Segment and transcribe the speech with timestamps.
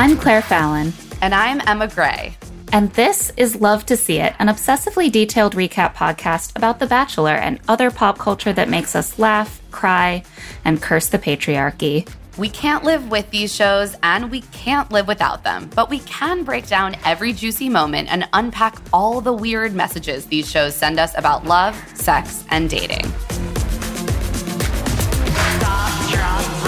[0.00, 2.34] I'm Claire Fallon, And I'm Emma Gray.
[2.72, 7.34] and this is Love to See It, an obsessively detailed recap podcast about The Bachelor
[7.34, 10.22] and other pop culture that makes us laugh, cry,
[10.64, 12.08] and curse the patriarchy.
[12.38, 16.44] We can't live with these shows and we can't live without them, but we can
[16.44, 21.12] break down every juicy moment and unpack all the weird messages these shows send us
[21.18, 23.04] about love, sex, and dating.
[25.58, 26.59] Stop, drop,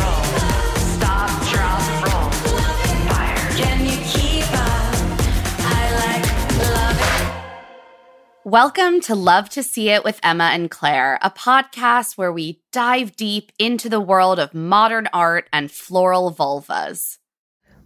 [8.44, 13.14] Welcome to Love to See It with Emma and Claire, a podcast where we dive
[13.14, 17.18] deep into the world of modern art and floral vulvas.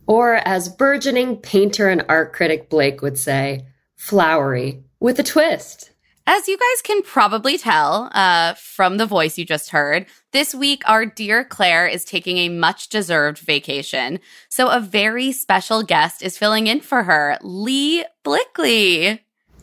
[0.06, 5.90] Or, as burgeoning painter and art critic Blake would say, flowery with a twist.
[6.26, 10.82] As you guys can probably tell uh, from the voice you just heard, this week
[10.86, 14.20] our dear Claire is taking a much deserved vacation.
[14.48, 19.20] So a very special guest is filling in for her, Lee Blickley.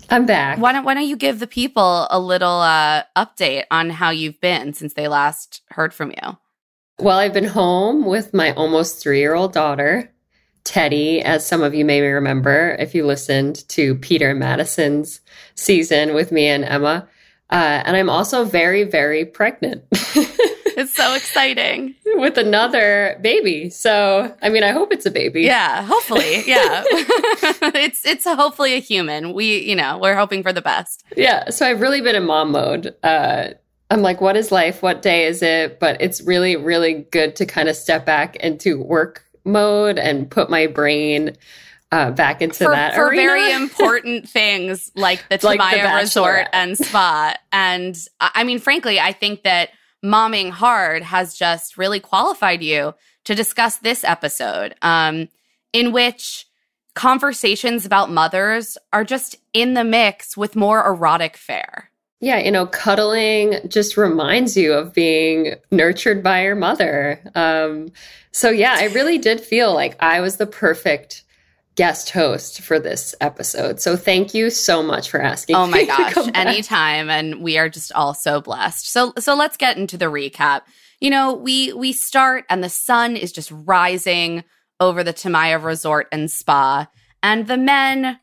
[0.09, 0.57] I'm back.
[0.59, 4.39] Why don't, why don't you give the people a little uh, update on how you've
[4.39, 6.37] been since they last heard from you?
[6.99, 10.11] Well, I've been home with my almost three year old daughter,
[10.63, 15.19] Teddy, as some of you may remember if you listened to Peter and Madison's
[15.55, 17.07] season with me and Emma.
[17.49, 19.83] Uh, and I'm also very, very pregnant
[20.77, 21.95] It's so exciting.
[22.05, 23.69] with another baby.
[23.69, 25.43] So, I mean, I hope it's a baby.
[25.43, 26.43] Yeah, hopefully.
[26.45, 26.83] Yeah.
[26.87, 29.33] it's it's hopefully a human.
[29.33, 31.03] We, you know, we're hoping for the best.
[31.15, 31.49] Yeah.
[31.49, 32.95] So I've really been in mom mode.
[33.03, 33.49] Uh,
[33.89, 34.81] I'm like, what is life?
[34.81, 35.79] What day is it?
[35.79, 40.49] But it's really, really good to kind of step back into work mode and put
[40.49, 41.35] my brain
[41.91, 43.21] uh, back into for, that for arena.
[43.21, 47.35] very important things like the Like The Resort and Spa.
[47.51, 49.69] And I mean, frankly, I think that
[50.03, 52.93] momming hard has just really qualified you
[53.23, 55.29] to discuss this episode, um,
[55.71, 56.45] in which
[56.93, 61.89] conversations about mothers are just in the mix with more erotic fare.
[62.23, 67.19] yeah, you know, cuddling just reminds you of being nurtured by your mother.
[67.35, 67.91] Um,
[68.31, 71.23] so yeah, I really did feel like I was the perfect
[71.75, 73.79] guest host for this episode.
[73.81, 75.55] So thank you so much for asking.
[75.55, 78.89] Oh my gosh, anytime and we are just all so blessed.
[78.89, 80.61] So so let's get into the recap.
[80.99, 84.43] You know, we we start and the sun is just rising
[84.79, 86.87] over the Tamaya Resort and Spa
[87.21, 88.19] and the men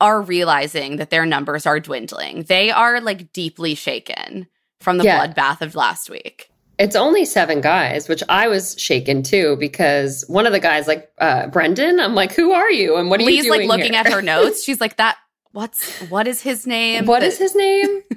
[0.00, 2.42] are realizing that their numbers are dwindling.
[2.44, 4.46] They are like deeply shaken
[4.80, 5.26] from the Yeah.
[5.26, 6.50] bloodbath of last week.
[6.80, 11.12] It's only seven guys, which I was shaken too because one of the guys, like
[11.18, 12.96] uh, Brendan, I'm like, "Who are you?
[12.96, 14.02] And what are Lee's you like looking here?
[14.04, 14.64] at her notes.
[14.64, 15.16] She's like that
[15.52, 17.06] what's what is his name?
[17.06, 18.02] What is his name?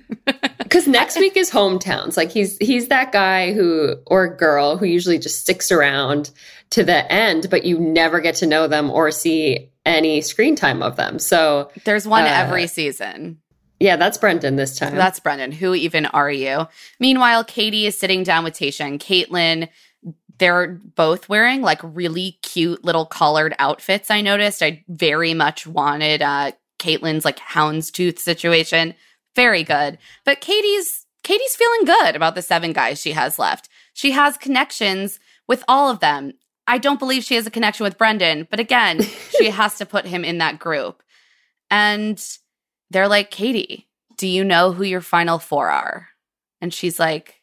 [0.57, 2.17] Because next week is hometowns.
[2.17, 6.31] Like he's he's that guy who or girl who usually just sticks around
[6.71, 10.81] to the end, but you never get to know them or see any screen time
[10.81, 11.19] of them.
[11.19, 13.39] So There's one Uh, every season.
[13.83, 14.95] Yeah, that's Brendan this time.
[14.95, 15.51] That's Brendan.
[15.51, 16.69] Who even are you?
[17.01, 19.67] Meanwhile, Katie is sitting down with Tasha and Caitlin.
[20.37, 24.09] They're both wearing like really cute little collared outfits.
[24.09, 24.63] I noticed.
[24.63, 28.95] I very much wanted uh Caitlin's like houndstooth situation.
[29.35, 29.97] Very good.
[30.23, 33.67] But Katie's Katie's feeling good about the seven guys she has left.
[33.93, 36.31] She has connections with all of them.
[36.67, 39.01] I don't believe she has a connection with Brendan, but again,
[39.37, 41.03] she has to put him in that group.
[41.69, 42.23] And
[42.93, 43.87] they're like, Katie,
[44.17, 46.09] do you know who your final four are?
[46.61, 47.41] And she's like,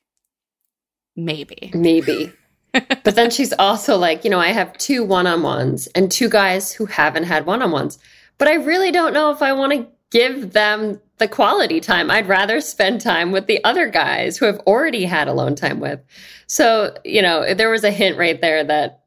[1.17, 1.71] maybe.
[1.75, 2.33] Maybe.
[2.73, 6.29] but then she's also like, you know, I have two one on ones and two
[6.29, 7.99] guys who haven't had one on ones.
[8.39, 12.11] But I really don't know if I want to give them the quality time.
[12.11, 16.01] I'd rather spend time with the other guys who have already had alone time with.
[16.47, 19.00] So, you know, there was a hint right there that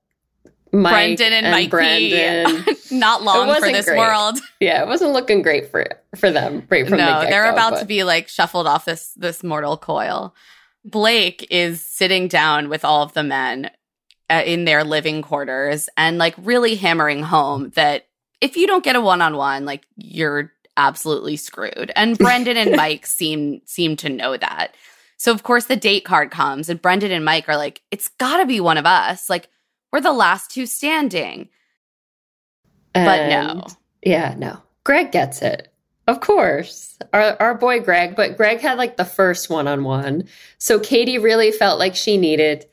[0.73, 3.99] Mike Brendan and, Mikey, Brendan, not long for this great.
[3.99, 4.39] world.
[4.59, 5.85] yeah, it wasn't looking great for
[6.15, 8.85] for them right from the no, get-go, they're about but- to be like shuffled off
[8.85, 10.33] this this mortal coil.
[10.83, 13.69] Blake is sitting down with all of the men
[14.29, 18.07] uh, in their living quarters and like really hammering home that
[18.41, 21.91] if you don't get a one-on-one, like you're absolutely screwed.
[21.95, 24.75] And Brendan and Mike seem seem to know that.
[25.17, 28.37] So of course the date card comes and Brendan and Mike are like, it's got
[28.37, 29.29] to be one of us.
[29.29, 29.47] Like
[29.93, 31.47] we're the last two standing.
[32.93, 33.65] but no.
[34.01, 34.61] Yeah, no.
[34.83, 35.71] Greg gets it.
[36.07, 36.97] Of course.
[37.13, 40.25] Our our boy Greg, but Greg had like the first one-on-one.
[40.57, 42.65] So Katie really felt like she needed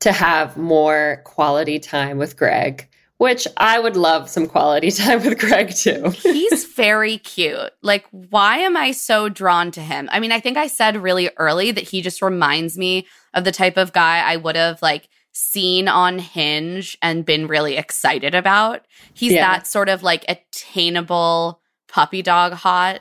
[0.00, 2.88] to have more quality time with Greg,
[3.18, 6.10] which I would love some quality time with Greg too.
[6.22, 7.70] He's very cute.
[7.82, 10.08] Like, why am I so drawn to him?
[10.10, 13.52] I mean, I think I said really early that he just reminds me of the
[13.52, 18.86] type of guy I would have like seen on Hinge and been really excited about.
[19.12, 19.46] He's Yeah.
[19.46, 23.00] that sort of like attainable puppy dog hot.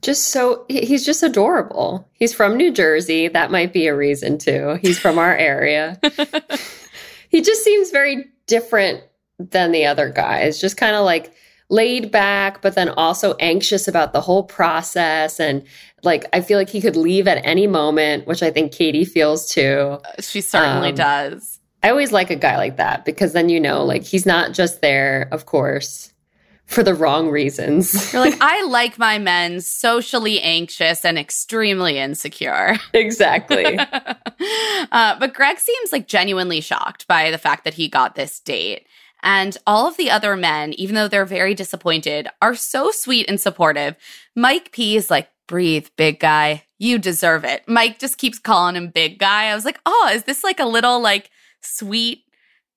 [0.00, 2.08] just so he's just adorable.
[2.12, 3.26] He's from New Jersey.
[3.28, 4.78] That might be a reason too.
[4.80, 5.98] He's from our area.
[7.28, 9.02] he just seems very different
[9.38, 10.60] than the other guys.
[10.60, 11.32] Just kind of like
[11.68, 15.38] laid back, but then also anxious about the whole process.
[15.40, 15.64] And
[16.04, 19.50] like, I feel like he could leave at any moment, which I think Katie feels
[19.50, 19.98] too.
[20.20, 21.57] She certainly Um, does.
[21.82, 24.80] I always like a guy like that because then you know, like, he's not just
[24.80, 26.12] there, of course,
[26.66, 28.12] for the wrong reasons.
[28.12, 32.76] You're like, I like my men socially anxious and extremely insecure.
[32.92, 33.78] exactly.
[33.78, 38.86] uh, but Greg seems like genuinely shocked by the fact that he got this date.
[39.22, 43.40] And all of the other men, even though they're very disappointed, are so sweet and
[43.40, 43.96] supportive.
[44.36, 46.64] Mike P is like, breathe, big guy.
[46.78, 47.62] You deserve it.
[47.66, 49.46] Mike just keeps calling him big guy.
[49.46, 51.30] I was like, oh, is this like a little like
[51.62, 52.24] sweet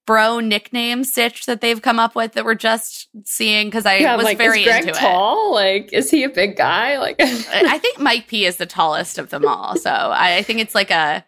[0.07, 3.68] bro nickname stitch that they've come up with that we're just seeing?
[3.68, 5.00] Because I Yeah, was like, very is Greg into it.
[5.00, 5.54] tall?
[5.54, 6.98] Like, is he a big guy?
[7.00, 9.75] Like, I think Mike P is the tallest of them all.
[9.78, 11.24] So I, I think it's like a,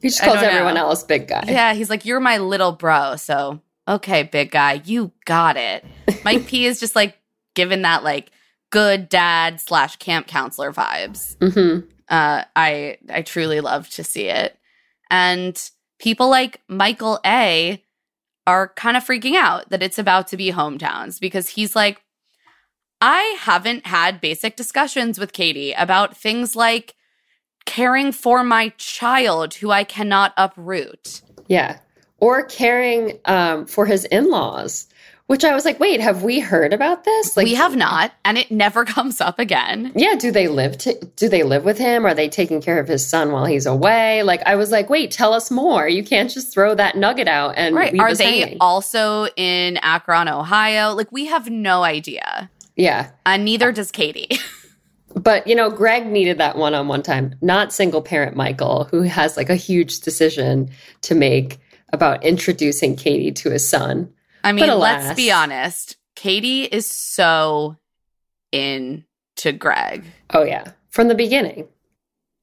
[0.00, 0.82] he just calls everyone know.
[0.88, 1.44] else big guy.
[1.46, 3.16] yeah, he's like, you're my little bro.
[3.16, 5.84] So, okay, big guy, you got it.
[6.24, 7.16] Mike P is just like
[7.54, 8.30] given that like
[8.70, 11.36] good dad slash camp counselor vibes.
[11.40, 14.58] hmm Uh, I, I truly love to see it.
[15.10, 15.56] And
[16.04, 17.82] people like Michael A
[18.46, 22.02] are kind of freaking out that it's about to be hometowns because he's like,
[23.00, 26.94] I haven't had basic discussions with Katie about things like
[27.64, 31.22] caring for my child who I cannot uproot.
[31.48, 31.78] Yeah.
[32.18, 34.86] Or caring um, for his in laws,
[35.26, 37.36] which I was like, wait, have we heard about this?
[37.36, 39.90] Like, we have not, and it never comes up again.
[39.96, 40.14] Yeah.
[40.16, 40.76] Do they live?
[41.16, 42.04] Do they live with him?
[42.04, 44.22] Are they taking care of his son while he's away?
[44.22, 45.88] Like, I was like, wait, tell us more.
[45.88, 47.98] You can't just throw that nugget out and Right.
[47.98, 48.56] Are they hanging.
[48.60, 50.92] also in Akron, Ohio?
[50.94, 52.50] Like, we have no idea.
[52.76, 53.10] yeah.
[53.24, 54.38] And neither does Katie.
[55.16, 59.48] But you know, Greg needed that one-on-one time, not single parent Michael, who has like
[59.48, 60.68] a huge decision
[61.02, 61.60] to make
[61.92, 64.12] about introducing Katie to his son.
[64.44, 65.04] I mean, alas.
[65.04, 65.96] let's be honest.
[66.14, 67.76] Katie is so
[68.52, 70.04] into Greg.
[70.32, 71.68] Oh yeah, from the beginning.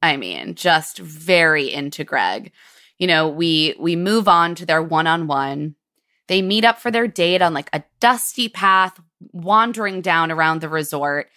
[0.02, 2.52] I mean, just very into Greg.
[2.98, 5.76] You know, we we move on to their one-on-one.
[6.28, 9.00] They meet up for their date on like a dusty path
[9.32, 11.28] wandering down around the resort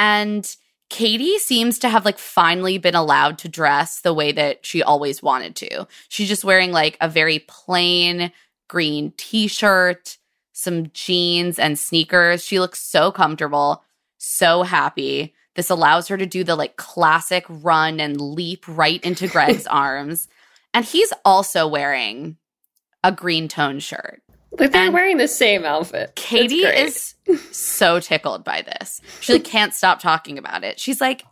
[0.00, 0.56] and
[0.88, 5.22] Katie seems to have like finally been allowed to dress the way that she always
[5.22, 5.86] wanted to.
[6.08, 8.32] She's just wearing like a very plain
[8.70, 10.16] green t-shirt,
[10.52, 12.44] some jeans and sneakers.
[12.44, 13.82] She looks so comfortable,
[14.16, 15.34] so happy.
[15.56, 20.28] This allows her to do the like classic run and leap right into Greg's arms.
[20.72, 22.36] And he's also wearing
[23.02, 24.22] a green tone shirt.
[24.52, 26.12] Like they're And wearing the same outfit.
[26.14, 27.14] Katie is
[27.50, 29.00] so tickled by this.
[29.20, 30.78] She like can't stop talking about it.
[30.78, 31.24] She's like,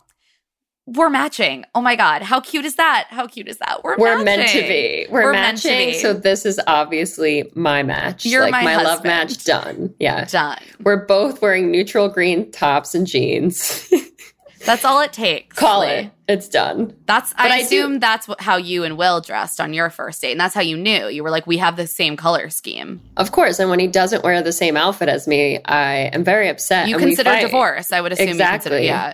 [0.95, 1.65] "We're matching.
[1.75, 3.07] Oh my god, how cute is that?
[3.09, 3.83] How cute is that?
[3.83, 5.07] We're We're meant to be.
[5.09, 5.89] We're, to matching.
[5.89, 5.93] be.
[5.99, 8.25] So this is obviously my match.
[8.25, 9.93] You're like my love match done.
[9.99, 10.25] Yeah.
[10.25, 10.59] done.
[10.83, 13.87] We're both wearing neutral green tops and jeans.
[14.65, 15.55] That's all it takes.
[15.55, 15.87] Call Lee.
[15.87, 16.11] it.
[16.27, 16.93] It's done.
[17.05, 17.33] That's.
[17.33, 20.21] But I I do- assume that's what, how you and Will dressed on your first
[20.21, 21.07] date, and that's how you knew.
[21.07, 23.57] You were like, "We have the same color scheme." Of course.
[23.59, 26.89] And when he doesn't wear the same outfit as me, I am very upset.
[26.89, 27.93] You consider divorce.
[27.93, 28.75] I would assume you consider.
[28.75, 28.85] Exactly.
[28.85, 29.13] Yeah.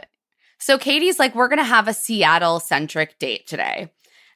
[0.65, 3.91] So Katie's like, we're going to have a Seattle centric date today.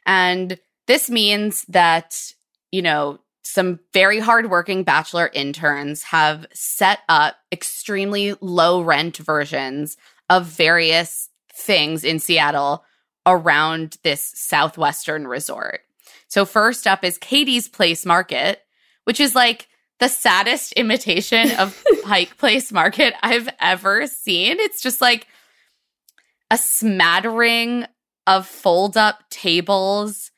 [0.06, 2.36] And this means that,
[2.72, 9.98] you know, some very hardworking bachelor interns have set up extremely low rent versions
[10.30, 12.86] of various things in Seattle
[13.26, 15.82] around this southwestern resort.
[16.28, 18.62] So first up is Katie's Place Market,
[19.06, 19.68] which is like
[19.98, 24.60] the saddest imitation of Pike Place Market I've ever seen.
[24.60, 25.26] It's just like
[26.52, 27.86] a smattering
[28.28, 30.32] of fold up tables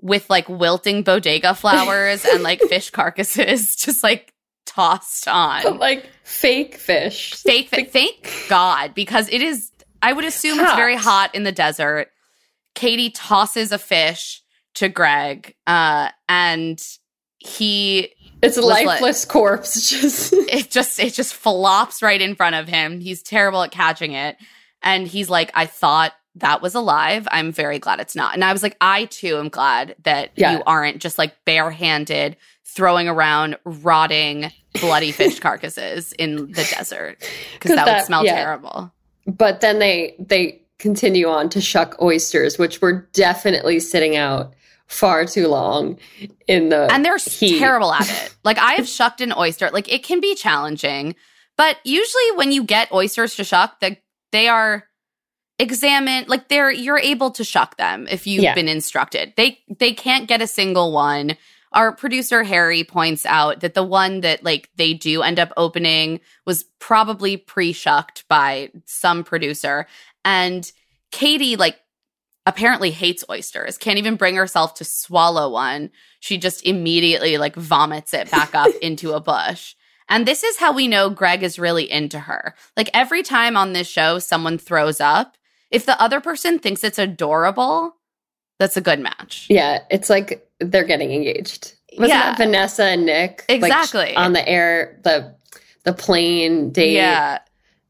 [0.00, 4.32] with like wilting bodega flowers and like fish carcasses just like
[4.66, 5.78] tossed on.
[5.78, 7.34] like fake fish.
[7.34, 9.70] Fake, fi- thank God, because it is,
[10.02, 11.04] I would assume it's very Hot.
[11.04, 12.08] hot in the desert.
[12.74, 14.42] Katie tosses a fish
[14.74, 16.80] to Greg, uh, and
[17.38, 18.12] he
[18.42, 19.90] It's a lifeless corpse.
[19.90, 23.00] Just it just it just flops right in front of him.
[23.00, 24.36] He's terrible at catching it.
[24.82, 27.26] And he's like, I thought that was alive.
[27.30, 28.34] I'm very glad it's not.
[28.34, 30.56] And I was like, I too am glad that Yeah.
[30.58, 37.18] you aren't just like barehanded throwing around rotting bloody fish carcasses in the desert.
[37.54, 38.36] because that, would smell yeah.
[38.36, 38.92] terrible.
[39.26, 44.54] but then they they continue on to shuck oysters, which were definitely sitting out
[44.86, 45.98] far too long
[46.46, 47.58] in the and they're heat.
[47.58, 48.34] terrible at it.
[48.44, 49.68] Like I have shucked an oyster.
[49.70, 51.14] Like it can be challenging,
[51.56, 54.00] but usually when you get oysters to shuck, they
[54.32, 54.84] they are
[55.58, 56.28] examined.
[56.28, 58.54] Like they're you're able to shuck them if you've Yeah.
[58.54, 59.34] been instructed.
[59.36, 61.36] They they can't get a single one.
[61.72, 66.20] Our producer Harry points out that the one that like they do end up opening
[66.44, 69.86] was probably pre-shucked by some producer,
[70.24, 70.70] and
[71.12, 71.78] Katie like
[72.46, 75.90] apparently hates oysters, can't even bring herself to swallow one.
[76.20, 79.74] She just immediately like vomits it back up into a bush.
[80.10, 82.54] And this is how we know Greg is really into her.
[82.76, 85.36] Like every time on this show someone throws up,
[85.70, 87.94] if the other person thinks it's adorable,
[88.58, 89.46] that's a good match.
[89.48, 91.74] Yeah, it's like they're getting engaged.
[91.96, 92.30] Wasn't Yeah.
[92.30, 93.44] that Vanessa and Nick?
[93.48, 94.14] like, Exactly.
[94.16, 95.34] on the air, the
[95.84, 96.92] the plane date.
[96.94, 97.38] Yeah.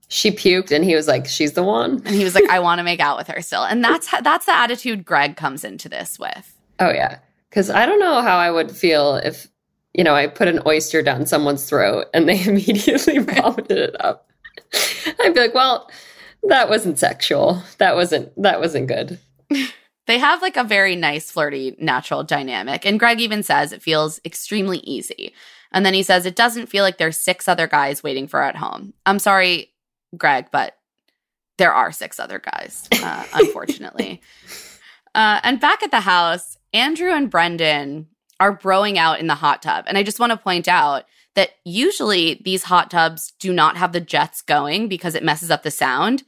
[0.08, 2.02] She puked and he was like, She's the one.
[2.04, 3.64] And he was like, I want to make out with her still.
[3.64, 6.56] And that's how, that's the attitude Greg comes into this with.
[6.78, 7.18] Oh yeah.
[7.50, 9.48] Cause I don't know how I would feel if,
[9.94, 14.28] you know, I put an oyster down someone's throat and they immediately vomited it up.
[15.20, 15.90] I'd be like, well,
[16.44, 17.62] that wasn't sexual.
[17.78, 19.18] That wasn't that wasn't good.
[20.06, 22.84] They have like a very nice, flirty, natural dynamic.
[22.84, 25.32] And Greg even says it feels extremely easy.
[25.70, 28.56] And then he says it doesn't feel like there's six other guys waiting for at
[28.56, 28.92] home.
[29.06, 29.70] I'm sorry,
[30.16, 30.76] Greg, but
[31.58, 34.20] there are six other guys, uh, unfortunately.
[35.14, 38.08] Uh, and back at the house, Andrew and Brendan
[38.40, 39.84] are broing out in the hot tub.
[39.86, 41.04] And I just want to point out
[41.34, 45.62] that usually these hot tubs do not have the jets going because it messes up
[45.62, 46.24] the sound.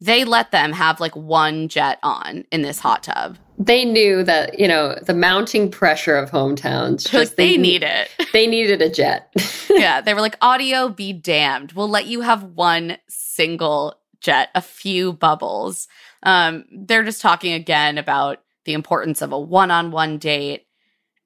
[0.00, 3.38] They let them have like one jet on in this hot tub.
[3.56, 7.08] They knew that, you know, the mounting pressure of hometowns.
[7.08, 8.10] Just they need it.
[8.32, 9.32] They needed a jet.
[9.70, 11.72] yeah, they were like, audio be damned.
[11.72, 15.88] We'll let you have one single jet, a few bubbles.
[16.22, 20.66] Um, they're just talking again about the importance of a one on one date.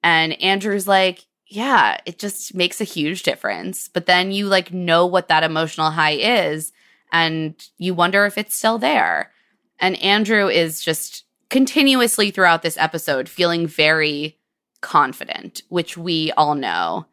[0.03, 3.87] And Andrew's like, yeah, it just makes a huge difference.
[3.87, 6.71] But then you like know what that emotional high is
[7.11, 9.31] and you wonder if it's still there.
[9.79, 14.37] And Andrew is just continuously throughout this episode feeling very
[14.81, 17.05] confident, which we all know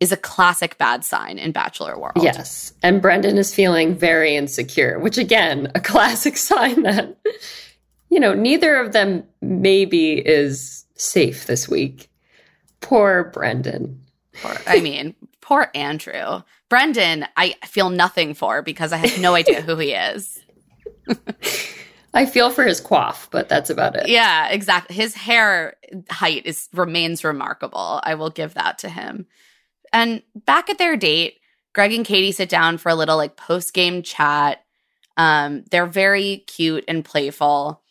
[0.00, 2.16] is a classic bad sign in Bachelor World.
[2.20, 2.72] yes.
[2.82, 7.16] And Brendan is feeling very insecure, which again, a classic sign that,
[8.10, 12.08] you know, neither of them maybe is safe this week.
[12.82, 14.00] Poor Brendan.
[14.34, 16.42] Poor, I mean, poor Andrew.
[16.68, 20.40] Brendan, I feel nothing for because I have no idea who he is.
[22.14, 24.08] I feel for his quaff, but that's about it.
[24.08, 24.94] Yeah, exactly.
[24.94, 25.76] His hair
[26.10, 28.00] height is remains remarkable.
[28.02, 29.26] I will give that to him.
[29.92, 31.38] And back at their date,
[31.74, 34.64] Greg and Katie sit down for a little like post game chat.
[35.16, 37.82] Um, they're very cute and playful.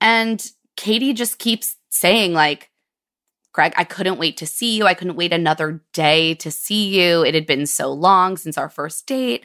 [0.00, 0.44] And
[0.76, 2.70] Katie just keeps saying, like,
[3.56, 4.84] Greg, I couldn't wait to see you.
[4.84, 7.24] I couldn't wait another day to see you.
[7.24, 9.42] It had been so long since our first date.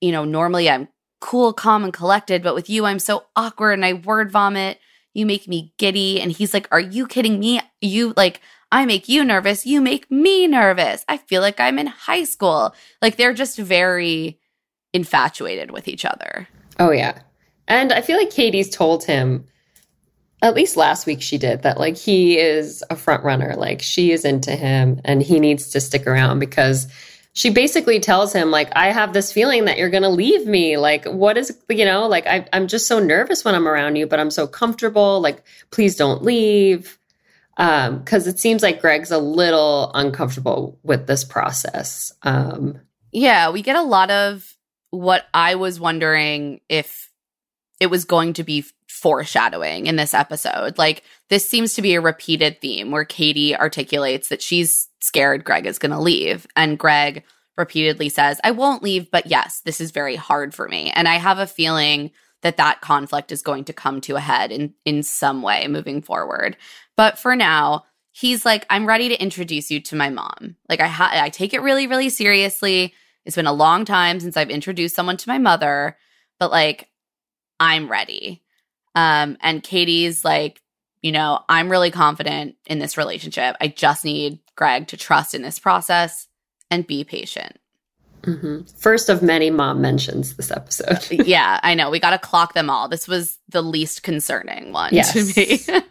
[0.00, 0.88] You know, normally I'm
[1.20, 4.80] cool, calm, and collected, but with you, I'm so awkward and I word vomit.
[5.12, 6.20] You make me giddy.
[6.20, 7.60] And he's like, Are you kidding me?
[7.80, 8.40] You like,
[8.72, 9.64] I make you nervous.
[9.64, 11.04] You make me nervous.
[11.08, 12.74] I feel like I'm in high school.
[13.00, 14.40] Like they're just very
[14.92, 16.48] infatuated with each other.
[16.80, 17.20] Oh yeah.
[17.68, 19.46] And I feel like Katie's told him
[20.44, 24.12] at least last week she did that like he is a front runner, like she
[24.12, 26.86] is into him and he needs to stick around because
[27.32, 30.76] she basically tells him like I have this feeling that you're going to leave me.
[30.76, 34.06] Like what is you know, like I I'm just so nervous when I'm around you,
[34.06, 35.18] but I'm so comfortable.
[35.22, 36.98] Like please don't leave.
[37.56, 42.12] Um cuz it seems like Greg's a little uncomfortable with this process.
[42.22, 42.80] Um
[43.12, 44.54] Yeah, we get a lot of
[44.90, 47.10] what I was wondering if
[47.80, 48.64] it was going to be
[49.04, 50.78] foreshadowing in this episode.
[50.78, 55.66] Like, this seems to be a repeated theme where Katie articulates that she's scared Greg
[55.66, 56.46] is going to leave.
[56.56, 57.22] And Greg
[57.58, 60.90] repeatedly says, I won't leave, but yes, this is very hard for me.
[60.90, 64.50] And I have a feeling that that conflict is going to come to a head
[64.50, 66.56] in in some way moving forward.
[66.96, 70.56] But for now, he's like, I'm ready to introduce you to my mom.
[70.66, 72.94] Like I ha- I take it really, really seriously.
[73.26, 75.98] It's been a long time since I've introduced someone to my mother,
[76.40, 76.88] but like
[77.60, 78.43] I'm ready.
[78.94, 80.62] Um, and Katie's like,
[81.02, 83.56] you know, I'm really confident in this relationship.
[83.60, 86.28] I just need Greg to trust in this process
[86.70, 87.58] and be patient.
[88.22, 88.62] Mm-hmm.
[88.78, 91.06] First of many mom mentions this episode.
[91.26, 91.90] yeah, I know.
[91.90, 92.88] We got to clock them all.
[92.88, 95.12] This was the least concerning one yes.
[95.12, 95.82] to me.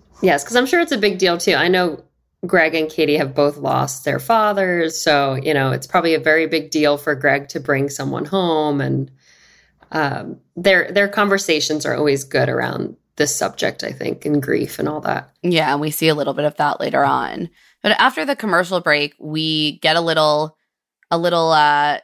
[0.22, 1.54] yes, because I'm sure it's a big deal too.
[1.54, 2.02] I know
[2.44, 5.00] Greg and Katie have both lost their fathers.
[5.00, 8.80] So, you know, it's probably a very big deal for Greg to bring someone home.
[8.80, 9.10] And
[9.92, 14.88] um, their, their conversations are always good around this subject, I think, and grief and
[14.88, 15.30] all that.
[15.42, 17.48] Yeah, and we see a little bit of that later on.
[17.82, 20.56] But after the commercial break, we get a little
[21.10, 21.98] a little uh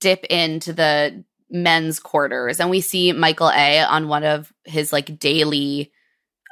[0.00, 5.18] dip into the men's quarters and we see Michael A on one of his like
[5.18, 5.92] daily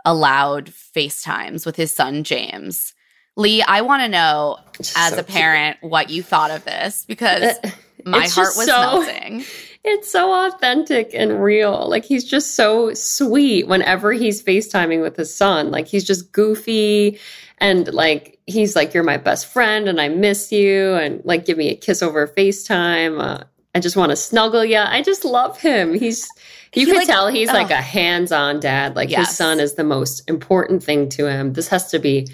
[0.04, 2.94] allowed FaceTimes with his son James.
[3.36, 4.58] Lee, I want to know
[4.96, 5.90] as so a parent cute.
[5.90, 7.56] what you thought of this because
[8.10, 9.44] my heart was so, melting.
[9.84, 11.88] It's so authentic and real.
[11.88, 15.70] Like he's just so sweet whenever he's FaceTiming with his son.
[15.70, 17.18] Like he's just goofy
[17.58, 21.58] and like he's like you're my best friend and I miss you and like give
[21.58, 23.20] me a kiss over FaceTime.
[23.22, 24.78] Uh, I just want to snuggle you.
[24.78, 25.94] I just love him.
[25.94, 26.26] He's
[26.74, 27.54] you he can like, tell he's oh.
[27.54, 28.96] like a hands-on dad.
[28.96, 29.28] Like yes.
[29.28, 31.52] his son is the most important thing to him.
[31.52, 32.28] This has to be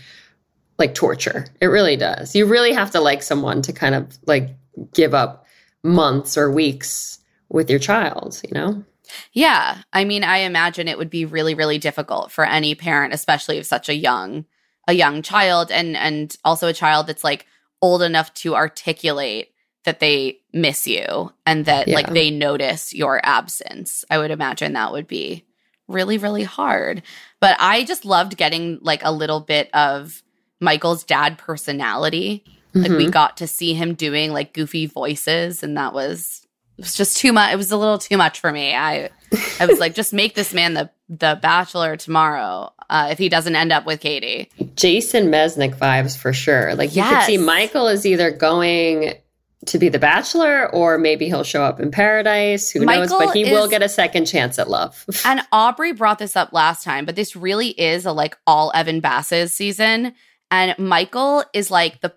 [0.79, 1.47] like torture.
[1.61, 2.35] It really does.
[2.35, 4.51] You really have to like someone to kind of like
[4.93, 5.44] give up
[5.85, 8.83] months or weeks with your child, you know?
[9.33, 9.83] Yeah.
[9.93, 13.67] I mean, I imagine it would be really, really difficult for any parent, especially of
[13.67, 14.47] such a young
[14.87, 17.47] a young child and and also a child that's like
[17.81, 19.49] old enough to articulate
[19.85, 21.95] that they miss you and that yeah.
[21.95, 24.05] like they notice your absence.
[24.11, 25.47] I would imagine that would be
[25.89, 27.03] really really hard.
[27.41, 30.23] But I just loved getting like a little bit of
[30.61, 32.45] Michael's dad personality.
[32.75, 32.83] Mm-hmm.
[32.83, 33.11] Like we mm-hmm.
[33.11, 37.33] got to see him doing like goofy voices and that was it was just too
[37.33, 37.53] much.
[37.53, 38.75] It was a little too much for me.
[38.75, 39.11] I
[39.61, 43.55] I was like just make this man the the bachelor tomorrow uh, if he doesn't
[43.55, 44.51] end up with Katie.
[44.75, 46.75] Jason Mesnick vibes for sure.
[46.75, 47.27] Like you yes.
[47.27, 49.15] could see Michael is either going
[49.67, 52.71] to be the bachelor or maybe he'll show up in paradise.
[52.71, 53.27] Who Michael knows?
[53.27, 55.05] But he will get a second chance at love.
[55.25, 59.01] and Aubrey brought this up last time, but this really is a like all Evan
[59.01, 60.15] Bass's season.
[60.51, 62.15] And Michael is like the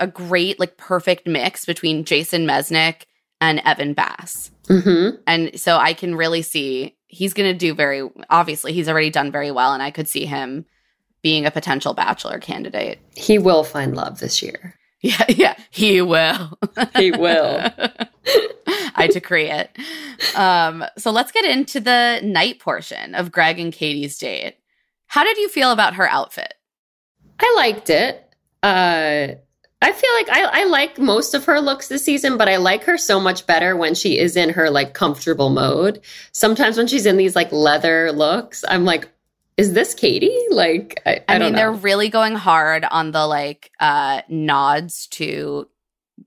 [0.00, 3.02] a great, like perfect mix between Jason Mesnick
[3.40, 4.50] and Evan Bass.
[4.68, 5.16] Mm-hmm.
[5.26, 9.30] And so I can really see he's going to do very, obviously, he's already done
[9.30, 9.72] very well.
[9.72, 10.64] And I could see him
[11.22, 12.98] being a potential bachelor candidate.
[13.14, 14.74] He will find love this year.
[15.02, 16.58] Yeah, yeah, he will.
[16.96, 17.70] he will.
[18.96, 19.70] I decree it.
[20.34, 24.56] Um, so let's get into the night portion of Greg and Katie's date.
[25.06, 26.54] How did you feel about her outfit?
[27.38, 28.34] I liked it.
[28.62, 29.36] Uh,
[29.86, 32.82] I feel like I, I like most of her looks this season, but I like
[32.84, 36.00] her so much better when she is in her like comfortable mode.
[36.32, 39.08] Sometimes when she's in these like leather looks, I'm like,
[39.56, 40.36] is this Katie?
[40.50, 45.68] Like, I, I, I mean, they're really going hard on the like uh nods to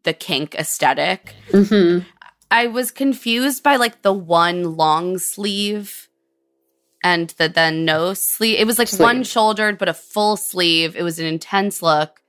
[0.03, 2.07] the kink esthetic mm-hmm.
[2.49, 6.07] I was confused by like the one long sleeve
[7.03, 8.57] and the then no sleeve.
[8.57, 10.95] It was like one shouldered, but a full sleeve.
[10.95, 12.21] It was an intense look.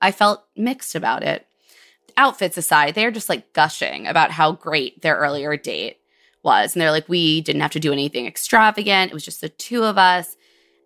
[0.00, 1.46] I felt mixed about it.
[2.16, 5.98] Outfits aside, they're just like gushing about how great their earlier date
[6.42, 6.74] was.
[6.74, 9.10] And they're like, we didn't have to do anything extravagant.
[9.10, 10.36] It was just the two of us.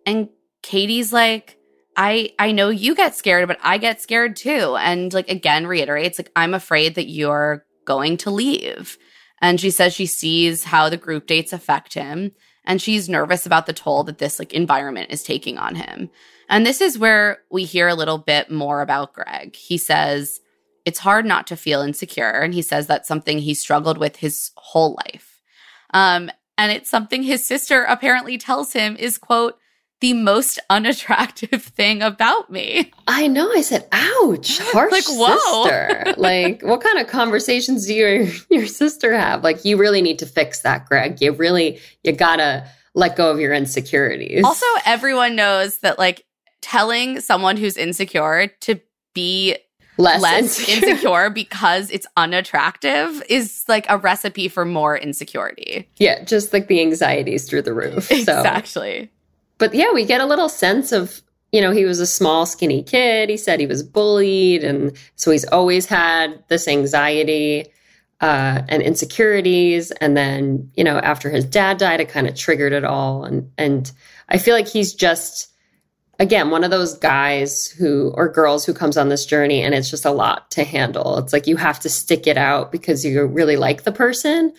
[0.05, 0.29] And
[0.61, 1.57] Katie's like,
[1.95, 4.75] I I know you get scared, but I get scared too.
[4.77, 8.97] And like again reiterates like I'm afraid that you're going to leave.
[9.41, 12.31] And she says she sees how the group dates affect him
[12.63, 16.09] and she's nervous about the toll that this like environment is taking on him.
[16.51, 19.55] And this is where we hear a little bit more about Greg.
[19.55, 20.41] He says,
[20.85, 22.29] it's hard not to feel insecure.
[22.29, 25.41] And he says that's something he struggled with his whole life.
[25.93, 29.57] Um, and it's something his sister apparently tells him is, quote,
[30.01, 32.91] the most unattractive thing about me.
[33.07, 33.49] I know.
[33.53, 35.63] I said, ouch, harsh like, whoa.
[35.63, 36.15] sister.
[36.17, 39.41] like, what kind of conversations do your, your sister have?
[39.41, 41.21] Like, you really need to fix that, Greg.
[41.21, 44.43] You really, you gotta let go of your insecurities.
[44.43, 46.25] Also, everyone knows that, like,
[46.61, 48.79] telling someone who's insecure to
[49.13, 49.57] be
[49.97, 50.89] less, less insecure.
[50.89, 51.29] insecure.
[51.33, 55.87] because it's unattractive is like a recipe for more insecurity.
[55.97, 58.05] Yeah, just like the anxieties through the roof.
[58.05, 58.15] So.
[58.15, 59.11] Exactly.
[59.57, 61.21] But yeah, we get a little sense of,
[61.51, 63.29] you know, he was a small, skinny kid.
[63.29, 64.63] He said he was bullied.
[64.63, 67.65] And so he's always had this anxiety.
[68.21, 69.89] uh, and insecurities.
[69.99, 73.23] And then, you know, after his dad died, it kind of triggered it all.
[73.23, 73.91] And, and
[74.29, 75.50] I feel like he's just,
[76.21, 79.89] again, one of those guys who, or girls who comes on this journey and it's
[79.89, 81.17] just a lot to handle.
[81.17, 84.53] It's like you have to stick it out because you really like the person.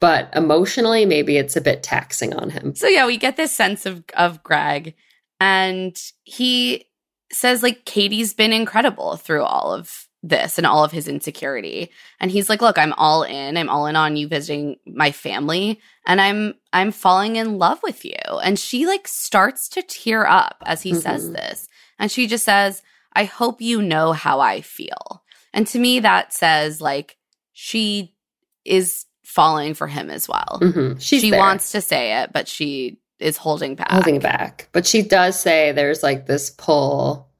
[0.00, 2.74] But emotionally, maybe it's a bit taxing on him.
[2.74, 4.94] So yeah, we get this sense of of Greg,
[5.38, 6.86] and he
[7.30, 11.90] says like Katie's been incredible through all of this and all of his insecurity.
[12.20, 13.56] And he's like, "Look, I'm all in.
[13.56, 18.04] I'm all in on you visiting my family and I'm I'm falling in love with
[18.04, 21.00] you." And she like starts to tear up as he mm-hmm.
[21.00, 21.68] says this.
[21.98, 22.82] And she just says,
[23.12, 27.16] "I hope you know how I feel." And to me that says like
[27.52, 28.14] she
[28.64, 30.58] is falling for him as well.
[30.60, 30.98] Mm-hmm.
[30.98, 31.40] She there.
[31.40, 33.90] wants to say it, but she is holding back.
[33.90, 34.68] Holding back.
[34.72, 37.31] But she does say there's like this pull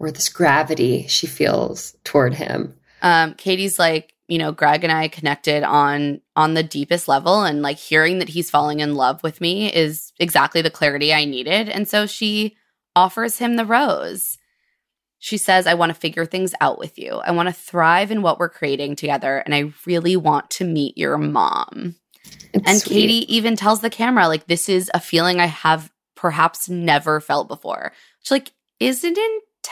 [0.00, 2.74] or this gravity she feels toward him.
[3.02, 7.62] Um, Katie's like, you know, Greg and I connected on on the deepest level and
[7.62, 11.68] like hearing that he's falling in love with me is exactly the clarity I needed.
[11.68, 12.56] And so she
[12.96, 14.38] offers him the rose.
[15.18, 17.16] She says, I want to figure things out with you.
[17.16, 19.38] I want to thrive in what we're creating together.
[19.38, 21.96] And I really want to meet your mom.
[22.54, 22.94] It's and sweet.
[22.94, 27.48] Katie even tells the camera, like, this is a feeling I have perhaps never felt
[27.48, 27.92] before.
[28.20, 29.04] Which, like, is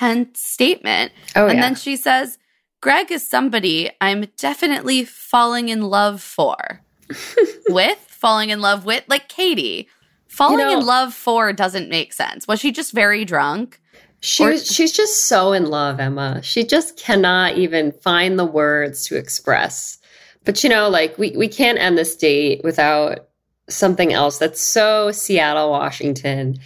[0.00, 1.12] an intense statement.
[1.36, 1.62] Oh, and yeah.
[1.62, 2.38] then she says,
[2.80, 6.80] Greg is somebody I'm definitely falling in love for.
[7.68, 9.88] with, falling in love with, like Katie.
[10.28, 12.46] Falling you know, in love for doesn't make sense.
[12.46, 13.80] Was she just very drunk?
[14.20, 16.42] She or, she's just so in love, Emma.
[16.42, 19.98] She just cannot even find the words to express.
[20.44, 23.28] But you know, like we we can't end this date without
[23.68, 26.58] something else that's so Seattle, Washington,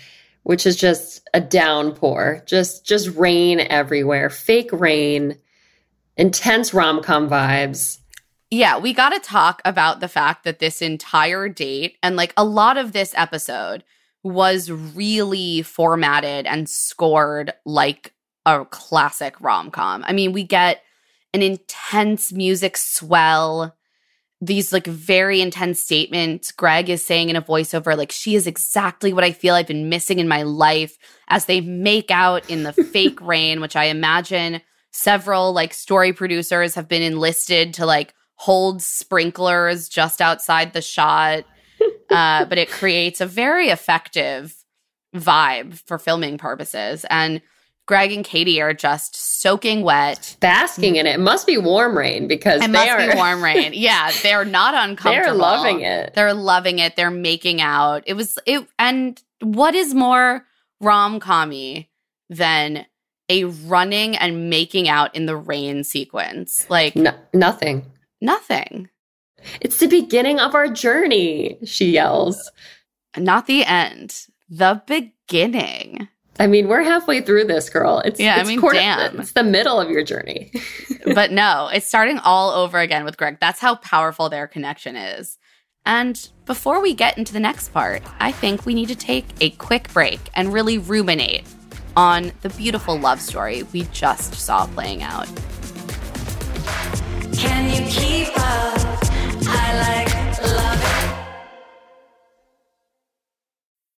[0.42, 2.42] which is just a downpour.
[2.46, 4.30] Just just rain everywhere.
[4.30, 5.38] Fake rain.
[6.16, 7.98] Intense rom-com vibes.
[8.50, 12.44] Yeah, we got to talk about the fact that this entire date and like a
[12.44, 13.82] lot of this episode
[14.22, 18.12] was really formatted and scored like
[18.44, 20.04] a classic rom com.
[20.06, 20.82] I mean, we get
[21.32, 23.74] an intense music swell,
[24.42, 26.50] these like very intense statements.
[26.50, 29.88] Greg is saying in a voiceover, like, she is exactly what I feel I've been
[29.88, 34.60] missing in my life as they make out in the fake rain, which I imagine
[34.90, 41.44] several like story producers have been enlisted to like hold sprinklers just outside the shot
[42.10, 44.54] uh, but it creates a very effective
[45.14, 47.04] vibe for filming purposes.
[47.10, 47.40] And
[47.86, 51.16] Greg and Katie are just soaking wet, basking in it.
[51.16, 53.72] It must be warm rain because it must are, be warm rain.
[53.82, 55.24] Yeah, they're not uncomfortable.
[55.24, 56.14] They're loving it.
[56.14, 56.94] They're loving it.
[56.94, 58.04] They're making out.
[58.06, 60.46] It was it, and what is more
[60.80, 61.88] rom commy
[62.30, 62.86] than
[63.28, 66.68] a running and making out in the rain sequence?
[66.70, 67.90] Like no, nothing.
[68.20, 68.88] Nothing.
[69.60, 72.50] It's the beginning of our journey, she yells.
[73.16, 76.08] Not the end, the beginning.
[76.40, 78.00] I mean, we're halfway through this, girl.
[78.04, 78.40] It's yeah.
[78.40, 79.20] It's I mean, quarter, damn.
[79.20, 80.50] It's the middle of your journey.
[81.14, 83.38] but no, it's starting all over again with Greg.
[83.40, 85.38] That's how powerful their connection is.
[85.84, 89.50] And before we get into the next part, I think we need to take a
[89.50, 91.44] quick break and really ruminate
[91.96, 95.26] on the beautiful love story we just saw playing out.
[97.36, 98.62] Can you keep up?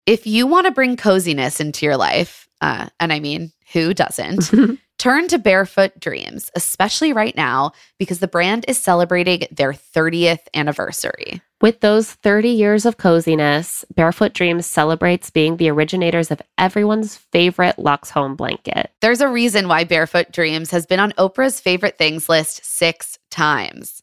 [0.07, 4.51] If you want to bring coziness into your life, uh, and I mean, who doesn't?
[4.99, 11.41] Turn to Barefoot Dreams, especially right now because the brand is celebrating their 30th anniversary.
[11.61, 17.79] With those 30 years of coziness, Barefoot Dreams celebrates being the originators of everyone's favorite
[17.79, 18.91] Lux Home blanket.
[19.01, 24.03] There's a reason why Barefoot Dreams has been on Oprah's favorite things list six times.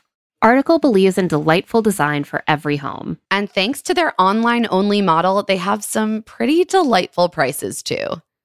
[0.43, 3.19] Article believes in delightful design for every home.
[3.29, 8.07] And thanks to their online only model, they have some pretty delightful prices too.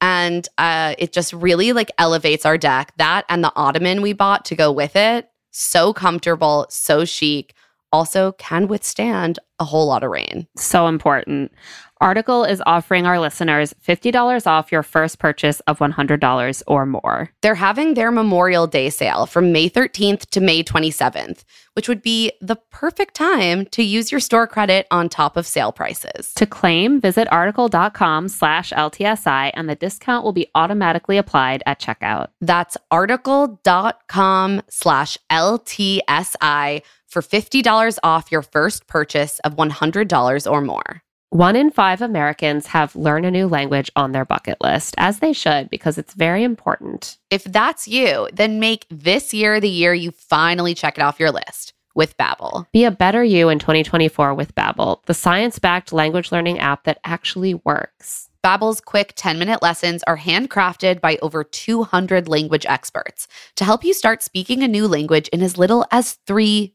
[0.00, 2.92] and uh, it just really like elevates our deck.
[2.98, 7.54] That and the ottoman we bought to go with it, so comfortable, so chic.
[7.94, 10.48] Also, can withstand a whole lot of rain.
[10.56, 11.52] So important.
[12.00, 17.30] Article is offering our listeners $50 off your first purchase of $100 or more.
[17.40, 22.32] They're having their Memorial Day sale from May 13th to May 27th, which would be
[22.40, 26.34] the perfect time to use your store credit on top of sale prices.
[26.34, 32.26] To claim, visit article.com slash LTSI and the discount will be automatically applied at checkout.
[32.40, 36.82] That's article.com slash LTSI
[37.14, 41.00] for $50 off your first purchase of $100 or more.
[41.30, 45.32] One in five Americans have learn a new language on their bucket list, as they
[45.32, 47.18] should, because it's very important.
[47.30, 51.32] If that's you, then make this year the year you finally check it off your
[51.32, 52.66] list with Babbel.
[52.72, 57.54] Be a better you in 2024 with Babbel, the science-backed language learning app that actually
[57.54, 58.28] works.
[58.44, 64.22] Babbel's quick 10-minute lessons are handcrafted by over 200 language experts to help you start
[64.22, 66.74] speaking a new language in as little as 3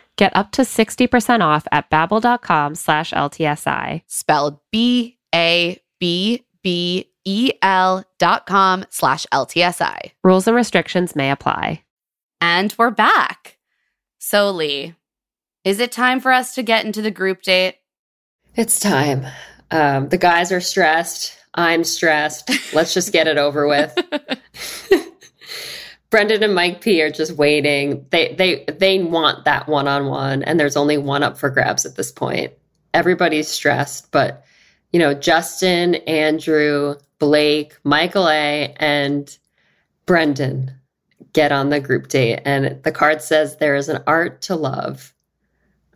[0.21, 4.03] Get up to 60% off at babbel.com slash LTSI.
[4.05, 5.23] Spelled B-A-B-B-E-L
[8.19, 10.11] dot com slash LTSI.
[10.23, 11.83] Rules and restrictions may apply.
[12.39, 13.57] And we're back.
[14.19, 14.93] So, Lee,
[15.63, 17.77] is it time for us to get into the group date?
[18.55, 19.25] It's time.
[19.71, 21.35] Um, the guys are stressed.
[21.55, 22.51] I'm stressed.
[22.75, 23.97] Let's just get it over with.
[26.11, 28.05] Brendan and Mike P are just waiting.
[28.11, 31.85] They they they want that one on one, and there's only one up for grabs
[31.85, 32.53] at this point.
[32.93, 34.43] Everybody's stressed, but
[34.91, 39.35] you know, Justin, Andrew, Blake, Michael A, and
[40.05, 40.75] Brendan
[41.31, 45.13] get on the group date, and the card says there is an art to love.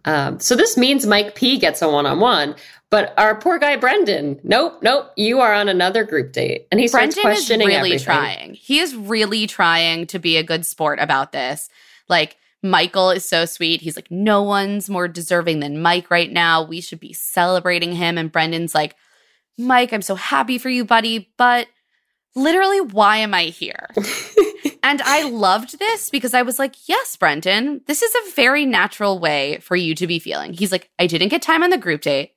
[0.05, 2.55] Um, so this means Mike P gets a one on one,
[2.89, 6.87] but our poor guy Brendan, nope, nope, you are on another group date, and he
[6.87, 8.05] starts Brendan is questioning really everything.
[8.05, 8.53] trying.
[8.53, 11.69] He is really trying to be a good sport about this.
[12.07, 13.81] Like Michael is so sweet.
[13.81, 16.63] He's like, no one's more deserving than Mike right now.
[16.63, 18.17] We should be celebrating him.
[18.17, 18.95] And Brendan's like,
[19.57, 21.67] Mike, I'm so happy for you, buddy, but
[22.35, 23.89] literally, why am I here?
[24.86, 29.17] and I loved this because I was like, yes, Brendan, this is a very natural
[29.17, 30.54] way for you to be feeling.
[30.54, 32.34] He's like, I didn't get time on the group date.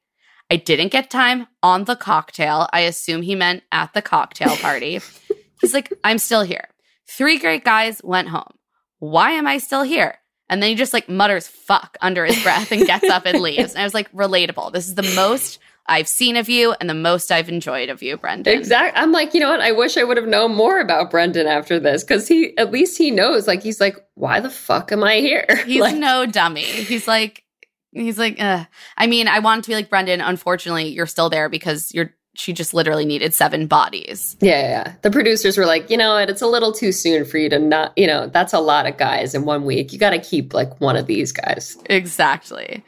[0.51, 2.67] I didn't get time on the cocktail.
[2.73, 4.99] I assume he meant at the cocktail party.
[5.61, 6.71] He's like, I'm still here.
[7.07, 8.55] Three great guys went home.
[8.99, 10.17] Why am I still here?
[10.49, 13.75] And then he just like mutters fuck under his breath and gets up and leaves.
[13.75, 14.73] And I was like, relatable.
[14.73, 18.16] This is the most I've seen of you and the most I've enjoyed of you,
[18.18, 18.57] Brendan.
[18.57, 19.01] Exactly.
[19.01, 19.61] I'm like, you know what?
[19.61, 22.98] I wish I would have known more about Brendan after this because he, at least
[22.98, 23.46] he knows.
[23.46, 25.46] Like, he's like, why the fuck am I here?
[25.66, 26.62] He's Like, no dummy.
[26.62, 27.44] He's like,
[27.92, 28.66] he's like, Ugh.
[28.96, 30.20] I mean, I want to be like Brendan.
[30.20, 34.37] Unfortunately, you're still there because you're she just literally needed seven bodies.
[34.40, 34.94] Yeah, yeah, yeah.
[35.03, 36.31] The producers were like, you know what?
[36.31, 38.96] It's a little too soon for you to not, you know, that's a lot of
[38.96, 39.92] guys in one week.
[39.92, 41.77] You got to keep like one of these guys.
[41.87, 42.85] Exactly.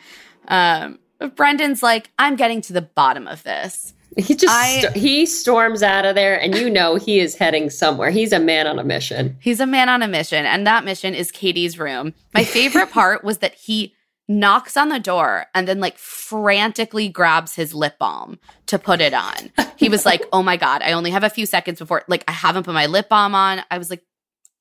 [0.47, 3.95] Um, but Brendan's like, I'm getting to the bottom of this.
[4.17, 7.71] He just I- st- he storms out of there, and you know he is heading
[7.71, 8.11] somewhere.
[8.11, 9.37] He's a man on a mission.
[9.41, 12.13] He's a man on a mission, and that mission is Katie's room.
[12.35, 13.95] My favorite part was that he
[14.27, 19.13] knocks on the door and then like frantically grabs his lip balm to put it
[19.13, 19.51] on.
[19.77, 22.33] He was like, "Oh my god, I only have a few seconds before like I
[22.33, 24.03] haven't put my lip balm on." I was like,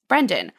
[0.07, 0.51] "Brendan,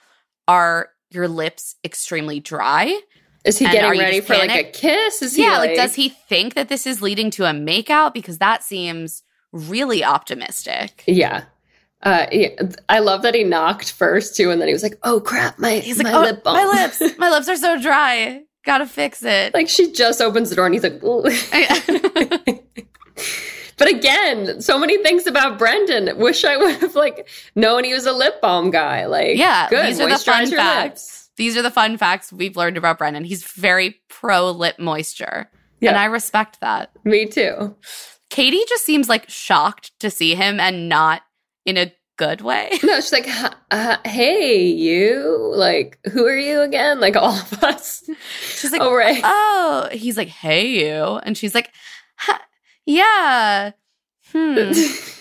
[0.49, 3.01] are your lips extremely dry?"
[3.45, 5.23] Is he And getting ready for like a kiss?
[5.23, 8.39] Is he yeah, like, does he think that this is leading to a makeout because
[8.39, 9.23] that seems
[9.53, 11.03] really optimistic.
[11.07, 11.45] Yeah.
[12.03, 12.49] Uh, yeah,
[12.89, 15.81] I love that he knocked first too, and then he was like, "Oh crap, my
[15.81, 16.57] He's like, my "Oh, lip balm.
[16.57, 18.43] my lips, my lips are so dry.
[18.65, 20.99] Gotta fix it." like she just opens the door, and he's like,
[23.77, 26.17] but again, so many things about Brendan.
[26.19, 29.05] Wish I would have like known he was a lip balm guy.
[29.07, 29.87] Like, Yeah, good.
[29.87, 31.07] these are the fun facts.
[31.07, 31.20] lips.
[31.41, 33.25] These are the fun facts we've learned about Brendan.
[33.25, 35.51] He's very pro lip moisture.
[35.81, 35.89] Yeah.
[35.89, 36.91] And I respect that.
[37.03, 37.75] Me too.
[38.29, 41.23] Katie just seems like shocked to see him and not
[41.65, 42.69] in a good way.
[42.83, 45.51] No, she's like, "Huh, uh, "Hey, you!
[45.57, 47.01] Like, who are you again?
[47.01, 48.05] Like all of us."
[48.43, 49.23] She's like, oh right.
[49.25, 51.21] oh, he's like, hey, you.
[51.23, 51.73] And she's like,
[52.85, 53.71] yeah.
[54.31, 54.73] Hmm.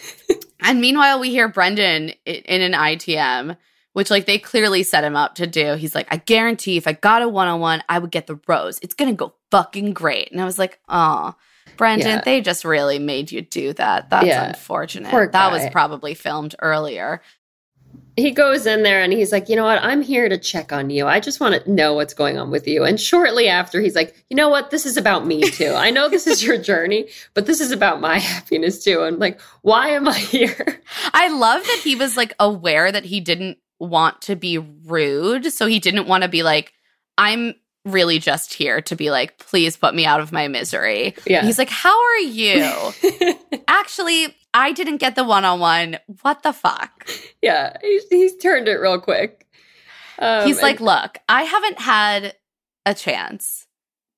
[0.59, 3.55] and meanwhile, we hear Brendan in an ITM,
[3.93, 5.73] which like they clearly set him up to do.
[5.75, 8.39] He's like, I guarantee if I got a one on one, I would get the
[8.47, 8.79] rose.
[8.81, 10.31] It's going to go fucking great.
[10.31, 11.35] And I was like, oh,
[11.77, 12.21] Brendan, Yeah.
[12.23, 14.09] they just really made you do that.
[14.09, 14.49] That's Yeah.
[14.49, 15.31] unfortunate.
[15.31, 17.21] That was probably filmed earlier.
[18.15, 19.81] he goes in there and he's like, you know what?
[19.81, 21.07] I'm here to check on you.
[21.07, 22.83] I just want to know what's going on with you.
[22.83, 24.71] And shortly after, he's like, you know what?
[24.71, 25.71] This is about me too.
[25.73, 29.03] I know this is your journey, but this is about my happiness too.
[29.03, 30.81] And like, why am I here?
[31.13, 35.51] I love that he was like aware that he didn't want to be rude.
[35.51, 36.73] So he didn't want to be like,
[37.17, 41.15] I'm really just here to be like, please put me out of my misery.
[41.25, 41.43] Yeah.
[41.43, 42.91] He's like, How are you?
[43.67, 45.97] Actually, I didn't get the one on one.
[46.21, 47.09] What the fuck?
[47.41, 49.47] yeah, he's, he's turned it real quick.
[50.19, 52.35] Um, He's and- like, Look, I haven't had
[52.85, 53.67] a chance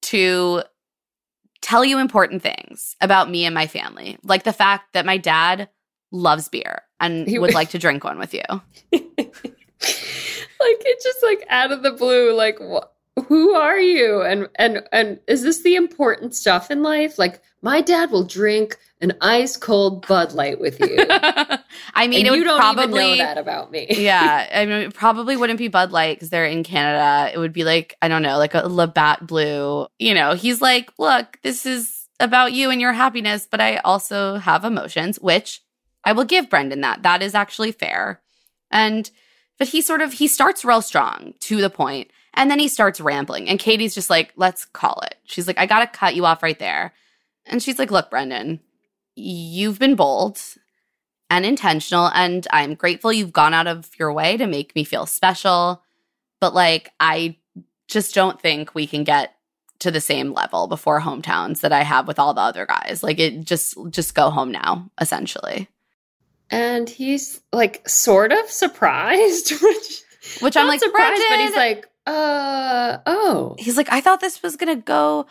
[0.04, 0.64] to
[1.62, 5.70] tell you important things about me and my family, like the fact that my dad
[6.12, 8.44] loves beer and He- would like to drink one with you.
[8.92, 9.02] like
[10.62, 15.20] it's just like out of the blue like wh- who are you and and and
[15.28, 20.06] is this the important stuff in life like my dad will drink an ice cold
[20.08, 20.98] bud light with you
[21.94, 24.66] I mean, and it would you don't probably even know that about me yeah, I
[24.66, 27.32] mean, it probably wouldn't be Bud Light because they're in Canada.
[27.34, 29.88] It would be like I don't know, like a Labatt Blue.
[30.00, 34.36] You know, he's like, look, this is about you and your happiness, but I also
[34.36, 35.62] have emotions, which
[36.04, 37.04] I will give Brendan that.
[37.04, 38.22] That is actually fair.
[38.70, 39.10] And
[39.58, 43.00] but he sort of he starts real strong to the point, and then he starts
[43.00, 45.16] rambling, and Katie's just like, let's call it.
[45.24, 46.94] She's like, I gotta cut you off right there,
[47.46, 48.60] and she's like, look, Brendan,
[49.16, 50.40] you've been bold
[51.32, 55.06] and intentional and I'm grateful you've gone out of your way to make me feel
[55.06, 55.82] special
[56.40, 57.38] but like I
[57.88, 59.36] just don't think we can get
[59.80, 63.18] to the same level before hometowns that I have with all the other guys like
[63.20, 65.70] it just just go home now essentially
[66.52, 70.04] and he's like sort of surprised which
[70.42, 73.56] which I'm like surprised but he's like uh oh.
[73.60, 75.28] He's like I thought this was going to go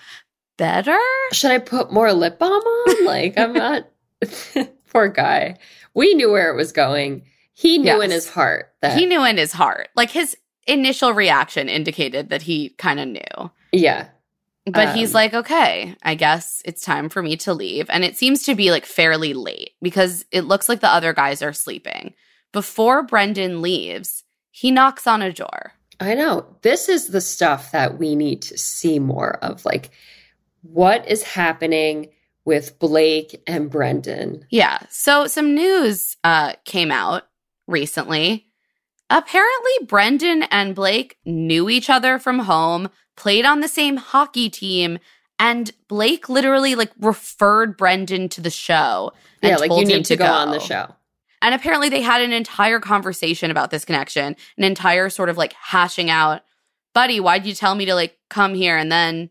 [0.56, 0.98] better?
[1.32, 3.04] Should i put more lip balm on?
[3.04, 3.86] Like i'm not
[4.92, 5.56] poor guy.
[5.94, 7.22] We knew where it was going.
[7.52, 9.88] He knew in his heart that he knew in his heart.
[9.96, 13.50] Like his initial reaction indicated that he kind of knew.
[13.72, 14.08] Yeah
[14.72, 17.88] But he's Um, like, okay, I guess it's time for me to leave.
[17.90, 21.42] And it seems to be like fairly late because it looks like the other guys
[21.42, 22.14] are sleeping.
[22.52, 25.72] Before Brendan leaves, he knocks on a door.
[26.00, 26.46] I know.
[26.62, 29.64] This is the stuff that we need to see more of.
[29.64, 29.90] Like,
[30.62, 32.08] what is happening
[32.44, 34.46] with Blake and Brendan?
[34.50, 34.78] Yeah.
[34.88, 37.24] So some news uh, came out
[37.66, 38.46] recently.
[39.10, 44.98] Apparently, Brendan and Blake knew each other from home, played on the same hockey team,
[45.38, 49.12] and Blake literally like referred Brendan to the show.
[49.42, 50.94] And yeah, like told you him need to go, on the show.
[51.42, 55.54] And apparently they had an entire conversation about this connection, an entire sort of like
[55.54, 56.42] hashing out,
[56.94, 59.30] buddy, why'd you tell me to like come here and then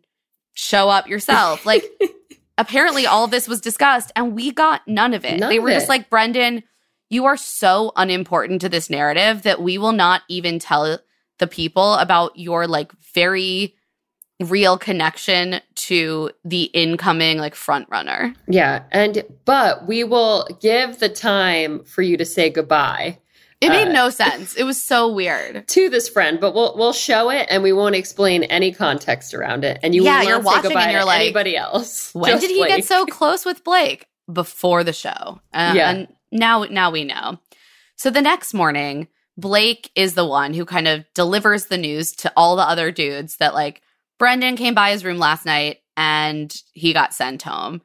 [0.54, 1.66] show up yourself?
[1.66, 1.86] Like
[2.58, 5.39] apparently all of this was discussed and we got none of it.
[5.39, 6.64] None they were just like, Brendan,
[7.10, 10.99] you are so unimportant to this narrative that we will not even tell
[11.39, 13.76] the people about your like very
[14.41, 18.34] real connection to the incoming like front runner.
[18.47, 18.84] Yeah.
[18.91, 23.18] And, but we will give the time for you to say goodbye
[23.60, 24.55] It made Uh, no sense.
[24.55, 25.68] It was so weird.
[25.76, 29.66] to this friend, but we'll, we'll show it and we won't explain any context around
[29.66, 29.78] it.
[29.84, 32.14] And you Yeah, will you're watching goodbye and you're to like, anybody else.
[32.16, 32.70] When did he Blake.
[32.78, 34.05] get so close with Blake?
[34.32, 35.41] Before the show.
[35.53, 35.89] Uh, Yeah.
[35.91, 37.40] And now now we know.
[37.96, 39.08] So the next morning,
[39.38, 43.38] Blake is the one who kind of delivers the news to all the other dudes
[43.38, 43.82] that like
[44.18, 47.82] Brendan came by his room last night and he got sent home.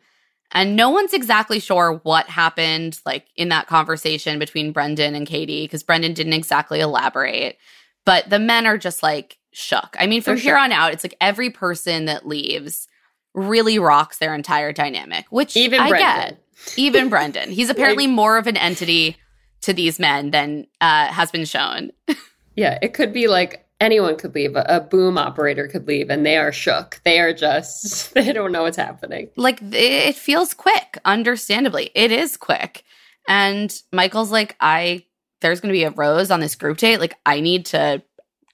[0.53, 5.65] And no one's exactly sure what happened like in that conversation between Brendan and Katie
[5.65, 7.59] because Brendan didn't exactly elaborate.
[8.05, 9.97] But the men are just like shook.
[9.99, 12.87] I mean, from here on out, it's like every person that leaves
[13.35, 16.29] really rocks their entire dynamic, which Even I Brendan.
[16.31, 16.44] get.
[16.77, 17.51] Even Brendan.
[17.51, 19.17] He's apparently more of an entity
[19.63, 21.91] to these men than uh, has been shown.
[22.57, 24.57] Yeah, it could be like anyone could leave.
[24.57, 27.01] A, a boom operator could leave, and they are shook.
[27.05, 29.31] They are just they don't know what's happening.
[29.37, 31.91] Like it feels quick, understandably.
[31.95, 32.85] It is quick.
[33.27, 35.05] And Michael's like, I
[35.41, 37.01] there's gonna be a rose on this group date.
[37.01, 38.03] Like, I need to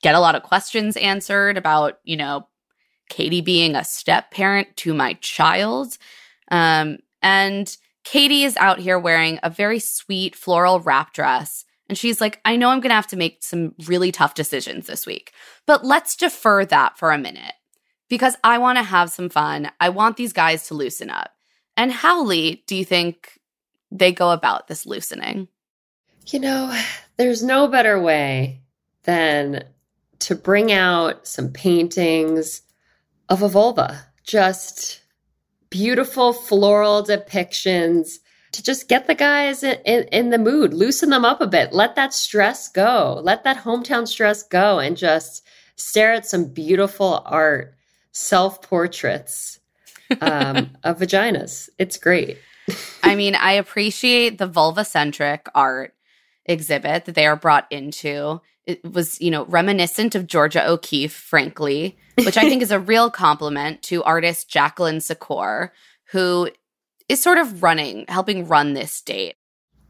[0.02, 2.46] get a lot of questions answered about, you know,
[3.10, 5.98] Katie being a step parent to my child.
[6.50, 11.64] Um, and Katie is out here wearing a very sweet floral wrap dress.
[11.88, 14.86] And she's like, I know I'm going to have to make some really tough decisions
[14.86, 15.32] this week,
[15.66, 17.54] but let's defer that for a minute
[18.08, 19.70] because I want to have some fun.
[19.80, 21.32] I want these guys to loosen up.
[21.76, 23.40] And how, Lee, do you think
[23.90, 25.48] they go about this loosening?
[26.26, 26.80] You know,
[27.16, 28.60] there's no better way
[29.04, 29.64] than
[30.20, 32.62] to bring out some paintings
[33.28, 34.04] of a vulva.
[34.24, 34.99] Just
[35.70, 38.18] beautiful floral depictions
[38.52, 41.72] to just get the guys in, in, in the mood, loosen them up a bit,
[41.72, 45.44] let that stress go, let that hometown stress go, and just
[45.76, 47.74] stare at some beautiful art,
[48.12, 49.60] self portraits
[50.20, 51.68] um, of vaginas.
[51.78, 52.38] It's great.
[53.02, 55.94] I mean, I appreciate the vulva centric art
[56.44, 58.40] exhibit that they are brought into.
[58.70, 63.10] It was, you know, reminiscent of Georgia O'Keeffe, frankly, which I think is a real
[63.10, 65.70] compliment to artist Jacqueline Secor,
[66.12, 66.50] who
[67.08, 69.34] is sort of running, helping run this date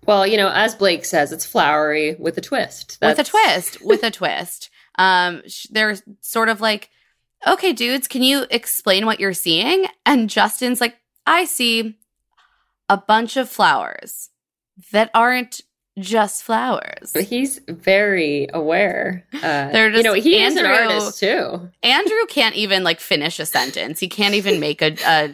[0.07, 2.99] Well, you know, as Blake says, it's flowery with a twist.
[3.03, 4.71] with a twist, with a twist.
[4.99, 6.91] Um, sh- they're sort of like,
[7.47, 9.87] okay, dudes, can you explain what you're seeing?
[10.07, 11.99] And Justin's like, I see
[12.89, 14.31] a bunch of flowers
[14.93, 15.61] that aren't
[16.01, 17.13] just flowers.
[17.13, 19.27] But he's very aware.
[19.33, 19.41] Uh,
[19.73, 21.71] They're you know, just- he is an Andrew- artist too.
[21.83, 24.01] Andrew can't even like finish a sentence.
[24.01, 25.33] He can't even make a, a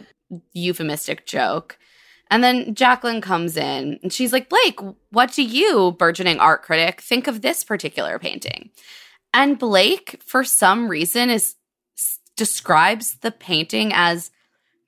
[0.53, 1.77] euphemistic joke.
[2.29, 4.79] And then Jacqueline comes in and she's like, Blake,
[5.11, 8.69] what do you, burgeoning art critic, think of this particular painting?
[9.33, 11.55] And Blake, for some reason, is
[11.97, 14.31] s- describes the painting as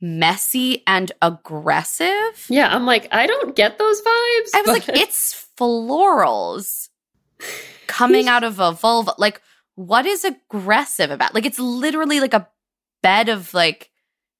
[0.01, 2.45] messy and aggressive.
[2.49, 4.49] Yeah, I'm like, I don't get those vibes.
[4.55, 6.89] I was like, it's florals
[7.87, 9.13] coming out of a vulva.
[9.17, 9.41] Like,
[9.75, 11.33] what is aggressive about?
[11.33, 12.47] Like, it's literally like a
[13.01, 13.89] bed of like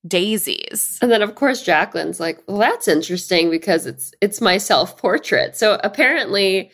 [0.08, 0.98] daisies.
[1.02, 5.56] And then of course Jacqueline's like, well, that's interesting because it's it's my self portrait.
[5.56, 6.72] So apparently,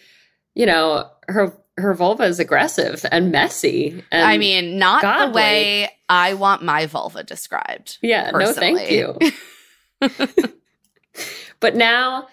[0.54, 4.04] you know, her her vulva is aggressive and messy.
[4.12, 7.98] And I mean, not God, the way I want my vulva described.
[8.02, 9.18] yeah, no, thank you.
[11.60, 12.28] but now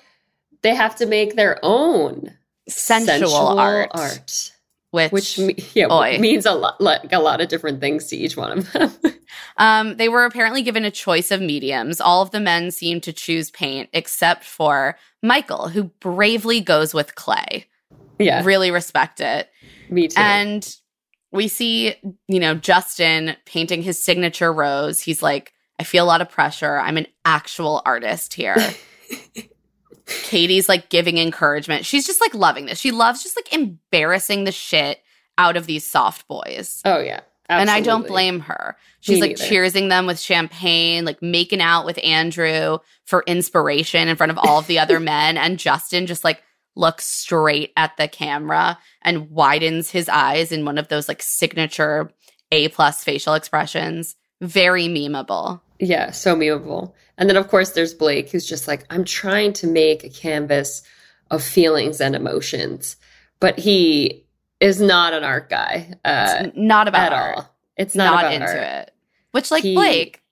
[0.63, 2.35] they have to make their own
[2.69, 4.53] Sensual, art, art,
[4.93, 6.19] which, which yeah, Oy.
[6.21, 8.93] means a lot, like a lot of different things to each one of them.
[9.57, 12.01] um, they were apparently given a choice of mediums.
[12.01, 17.15] All of the men seemed to choose paint, except for Michael, who bravely goes with
[17.17, 17.67] clay.
[18.19, 19.49] yeah, Really respect it.
[19.91, 20.21] me too.
[20.21, 20.77] And
[21.33, 21.95] we see,
[22.29, 25.01] you know, Justin painting his signature rose.
[25.01, 26.77] He's like, I feel a lot of pressure.
[26.79, 28.57] I'm an actual artist here.
[30.25, 31.85] Katie's like giving encouragement.
[31.87, 32.79] She's just like loving this.
[32.79, 35.01] She loves just like embarrassing the shit
[35.39, 36.81] out of these soft boys.
[36.85, 38.77] oh yeah, And I don't blame her.
[39.01, 39.45] She's Me like neither.
[39.55, 44.59] cheersing them with champagne, like making out with Andrew for inspiration in front of all
[44.59, 45.37] of the other men.
[45.37, 46.43] And Justin just like
[46.77, 52.11] looks straight at the camera and widens his eyes in one of those like signature
[52.53, 54.15] A plus facial expressions.
[54.41, 55.61] Very memeable.
[55.85, 56.93] Yeah, so memeable.
[57.19, 60.83] And then, of course, there's Blake, who's just like, I'm trying to make a canvas
[61.31, 62.97] of feelings and emotions,
[63.41, 64.25] but he
[64.61, 67.37] is not an art guy uh, It's not about at art.
[67.37, 67.55] all.
[67.77, 68.59] It's not, Not, about into art.
[68.59, 68.95] it.
[69.33, 70.23] Which like He- Blake,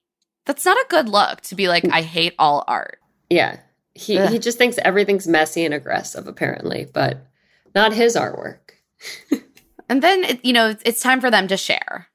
[0.45, 2.99] that's not a good look to be like, I hate all art.
[3.29, 3.57] Yeah,
[3.93, 4.29] he Ugh.
[4.31, 7.27] he just thinks everything's messy and aggressive, apparently, but
[7.75, 8.57] not his artwork.
[9.89, 12.07] And then, it- you know, it's time for them to share.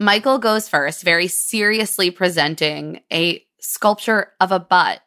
[0.00, 5.00] Michael goes first, very seriously presenting a sculpture of a butt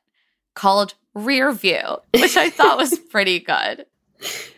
[0.55, 3.85] called Rear View, which I thought was pretty good.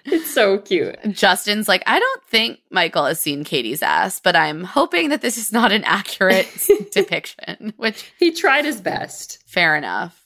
[0.06, 0.98] It's so cute.
[1.12, 5.38] Justin's like, I don't think Michael has seen Katie's ass, but I'm hoping that this
[5.38, 6.48] is not an accurate
[6.94, 9.44] depiction, which He tried his best.
[9.46, 10.26] fair enough.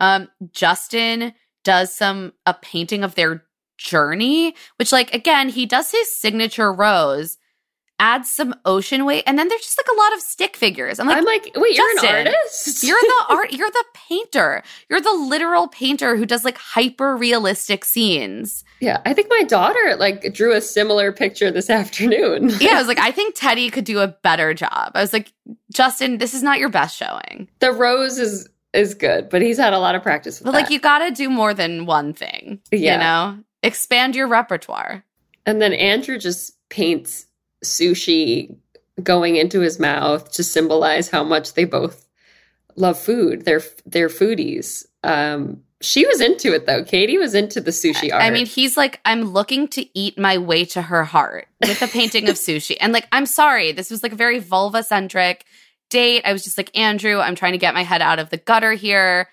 [0.00, 1.32] Um, Justin
[1.62, 3.44] does some a painting of their
[3.78, 7.38] journey, which like again, he does his signature rose,
[8.02, 10.98] adds some ocean weight, and then there's just like a lot of stick figures.
[10.98, 12.82] I'm like, I'm like, wait, you're an artist?
[12.82, 14.64] you're the art, you're the painter.
[14.90, 18.64] You're the literal painter who does like hyper realistic scenes.
[18.80, 22.50] yeah, I think my daughter like drew a similar picture this afternoon.
[22.60, 24.90] Yeah, I was like, I think Teddy could do a better job.
[24.94, 25.32] I was like,
[25.72, 27.48] Justin, this is not your best showing.
[27.60, 30.62] the rose is is good, but he's had a lot of practice with But that.
[30.62, 32.58] like, you got to do more than one thing.
[32.72, 32.94] Yeah.
[32.94, 35.04] You know, expand your repertoire.
[35.44, 37.26] And then Andrew just paints
[37.64, 38.54] sushi
[39.02, 42.06] going into his mouth to symbolize how much they both
[42.76, 43.44] love food.
[43.44, 44.86] They're they're foodies.
[45.02, 46.84] Um, she was into it though.
[46.84, 48.22] Katie was into the sushi art.
[48.22, 51.88] I mean, he's like, I'm looking to eat my way to her heart with a
[51.88, 52.76] painting of sushi.
[52.80, 55.44] And like, I'm sorry, this was like a very vulva centric
[55.90, 56.22] date.
[56.24, 58.72] I was just like, Andrew, I'm trying to get my head out of the gutter
[58.72, 59.28] here.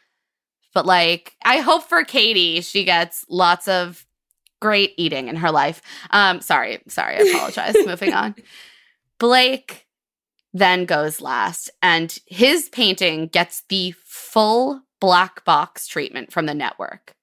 [0.73, 4.05] But like, I hope for Katie, she gets lots of
[4.59, 5.81] great eating in her life.
[6.11, 7.75] Um, sorry, sorry, I apologize.
[7.85, 8.35] Moving on.
[9.19, 9.85] Blake
[10.53, 17.13] then goes last, and his painting gets the full black box treatment from the network.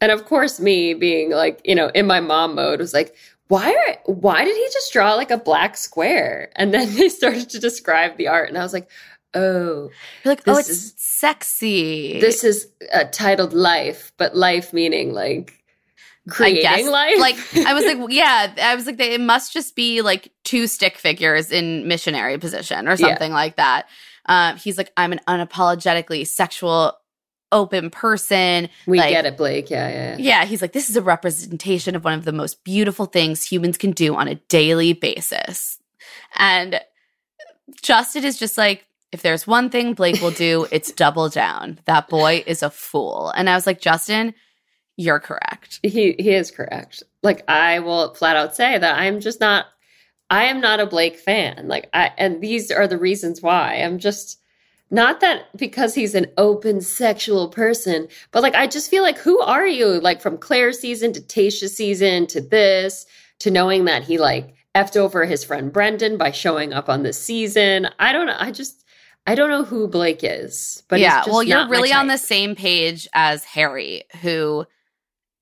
[0.00, 3.14] and of course, me being like, you know, in my mom mode was like,
[3.48, 6.50] why are why did he just draw like a black square?
[6.56, 8.88] And then they started to describe the art, and I was like,
[9.34, 9.90] oh,
[10.24, 12.20] You're like, oh, it's is- sexy.
[12.20, 15.62] this is uh, titled life, but life meaning like
[16.28, 16.86] creating I guess.
[16.88, 17.18] life.
[17.18, 20.66] Like I was like, yeah, I was like, they, it must just be like two
[20.66, 22.96] stick figures in missionary position or Yeah.
[23.08, 23.86] something like that.
[24.28, 26.94] Uh, he's like, I'm an unapologetically sexual,
[27.52, 28.68] open person.
[28.86, 29.70] we like- get it, Blake.
[29.70, 30.16] Yeah, yeah.
[30.18, 30.40] yeah.
[30.40, 33.78] Yeah, he's like, this is a representation of one of the most beautiful things humans
[33.78, 35.78] can do on a daily basis.
[36.36, 36.80] And
[37.82, 41.78] Justin is just like, if there's one thing Blake will do, it's double down.
[41.86, 43.30] That boy is a fool.
[43.36, 44.34] And I was like, Justin,
[44.96, 45.80] you're correct.
[45.82, 47.02] He he is correct.
[47.22, 49.66] Like I will flat out say that I'm just not
[50.30, 51.68] I am not a Blake fan.
[51.68, 53.74] Like I and these are the reasons why.
[53.74, 54.40] I'm just
[54.90, 59.38] not that because he's an open sexual person, but like I just feel like who
[59.40, 60.00] are you?
[60.00, 63.04] Like from Claire season to Tayshia's season to this,
[63.40, 67.20] to knowing that he like effed over his friend Brendan by showing up on this
[67.20, 67.88] season.
[67.98, 68.36] I don't know.
[68.38, 68.84] I just
[69.26, 70.84] I don't know who Blake is.
[70.88, 74.66] But yeah, he's just well, you're really on the same page as Harry, who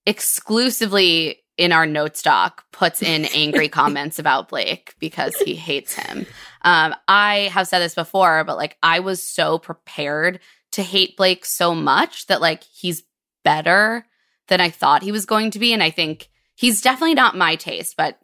[0.07, 6.27] exclusively in our note stock puts in angry comments about Blake because he hates him.
[6.63, 10.41] Um, I have said this before, but like I was so prepared
[10.73, 13.05] to hate Blake so much that like he's
[13.45, 14.07] better
[14.49, 15.73] than I thought he was going to be.
[15.73, 18.19] And I think he's definitely not my taste, but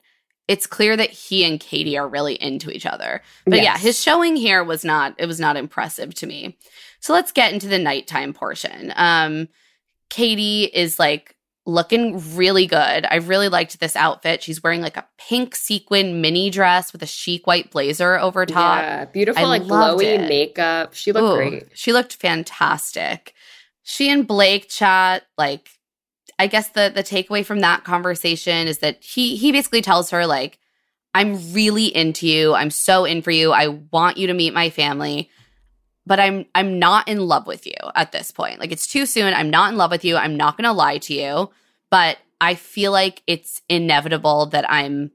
[0.48, 3.22] it's clear that he and Katie are really into each other.
[3.46, 6.58] But yeah, his showing here was not it was not impressive to me.
[6.98, 8.92] So let's get into the nighttime portion.
[8.96, 9.48] Um
[10.08, 11.36] Katie is like
[11.66, 13.06] looking really good.
[13.10, 14.42] I really liked this outfit.
[14.42, 18.80] She's wearing like a pink sequin mini dress with a chic white blazer over top.
[18.80, 20.28] Yeah, beautiful, I like glowy it.
[20.28, 20.94] makeup.
[20.94, 21.68] She looked Ooh, great.
[21.74, 23.34] She looked fantastic.
[23.82, 25.68] She and Blake chat like
[26.38, 30.26] I guess the the takeaway from that conversation is that he he basically tells her
[30.26, 30.58] like
[31.12, 32.54] I'm really into you.
[32.54, 33.52] I'm so in for you.
[33.52, 35.28] I want you to meet my family.
[36.10, 38.58] But I'm I'm not in love with you at this point.
[38.58, 39.32] Like it's too soon.
[39.32, 40.16] I'm not in love with you.
[40.16, 41.50] I'm not going to lie to you,
[41.88, 45.12] but I feel like it's inevitable that I'm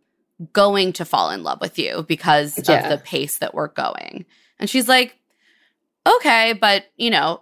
[0.54, 2.86] going to fall in love with you because Yeah.
[2.86, 4.24] of the pace that we're going.
[4.58, 5.18] And she's like,
[6.08, 7.42] okay, but you know,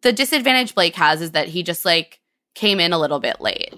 [0.00, 2.20] the disadvantage Blake has is that he just like
[2.54, 3.74] came in a little bit late.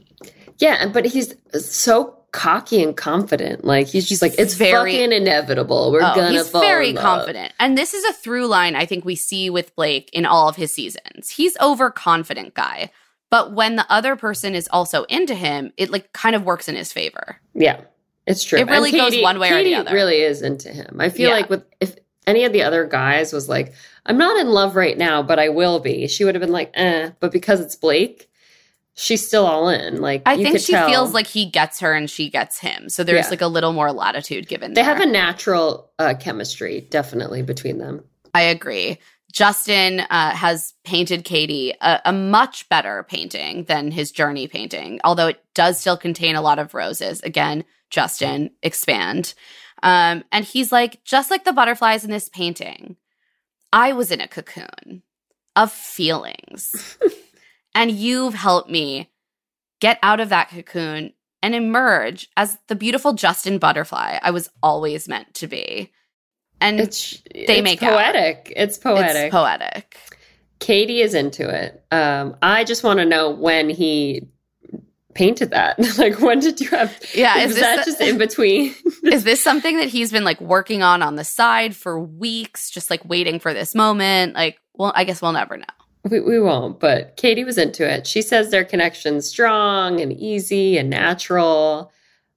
[0.58, 3.64] Yeah, and- but he's so cocky and confident.
[3.64, 5.90] Like he's just like, it's very- fucking inevitable.
[5.92, 7.52] We're Oh, gonna he's fall very in love." confident.
[7.58, 10.56] And this is a through line I think we see with Blake in all of
[10.56, 11.30] his seasons.
[11.30, 12.90] He's overconfident guy.
[13.30, 16.76] But when the other person is also into him, it like kind of works in
[16.76, 17.40] his favor.
[17.54, 17.80] Yeah,
[18.26, 18.58] it's true.
[18.58, 19.92] It really And goes one way or the other.
[19.92, 20.96] Really is into him.
[20.98, 21.36] I feel Yeah.
[21.36, 23.72] like with if any of the other guys was like,
[24.06, 26.08] I'm not in love right now, but I will be.
[26.08, 27.10] She would have been like, eh.
[27.20, 28.27] But because it's Blake,
[28.98, 30.00] she's still all in.
[30.00, 30.88] Like I think she tell.
[30.88, 32.88] feels like he gets her and she gets him.
[32.88, 33.30] So there's Yeah.
[33.30, 34.84] like a little more latitude given they there.
[34.84, 38.04] have a natural uh, chemistry, definitely between them.
[38.34, 38.98] I agree.
[39.32, 45.26] Justin uh, has painted Katie a, a much better painting than his journey painting, although
[45.28, 47.20] it does still contain a lot of roses.
[47.20, 49.34] Again, Justin, expand.
[49.82, 52.96] Um, and he's like, just like the butterflies in this painting,
[53.72, 55.02] I was in a cocoon
[55.54, 56.96] of feelings.
[57.74, 59.10] and you've helped me
[59.80, 61.12] get out of that cocoon
[61.42, 65.92] and emerge as the beautiful Justin butterfly I was always meant to be.
[66.60, 67.92] And It's they it's make out.
[67.92, 68.52] poetic.
[68.56, 69.26] It's poetic.
[69.26, 69.96] it's poetic.
[70.58, 71.84] Katie is into it.
[71.92, 74.26] Um, I just want to know when he
[75.14, 75.78] painted that.
[75.98, 76.98] like, when did you have?
[77.14, 78.74] Yeah, is that just in between?
[79.04, 82.90] Is this something that he's been like working on on the side for weeks, just
[82.90, 84.34] like waiting for this moment?
[84.34, 85.64] Like, well, I guess we'll never know.
[86.10, 86.80] We, we won't.
[86.80, 88.06] But Katie was into it.
[88.06, 91.92] She says their connection's strong and easy and natural.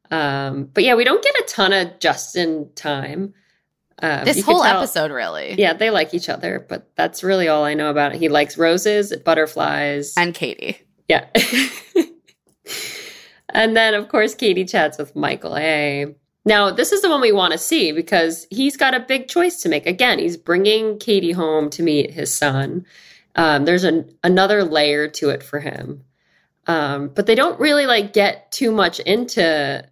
[0.09, 3.33] Um, but yeah, we don't get a ton of Justin time.
[4.01, 5.55] Um, this whole tell- episode, really.
[5.57, 8.19] Yeah, they like each other, but that's really all I know about it.
[8.19, 10.79] He likes roses, butterflies, And Katie.
[11.07, 11.25] Yeah.
[13.49, 16.15] and then, of course, Katie chats with Michael A.
[16.45, 19.61] Now, this is the one we want to see because he's got a big choice
[19.61, 19.85] to make.
[19.85, 22.85] Again, he's bringing Katie home to meet his son.
[23.35, 26.03] Um, there's an, another layer to it for him.
[26.67, 29.83] Um, but they don't really like get too much into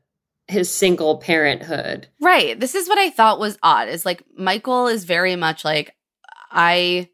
[0.48, 2.08] his single parenthood.
[2.20, 2.60] Right.
[2.60, 5.96] This is what I thought was odd is like Michael is very much like,
[6.52, 7.10] I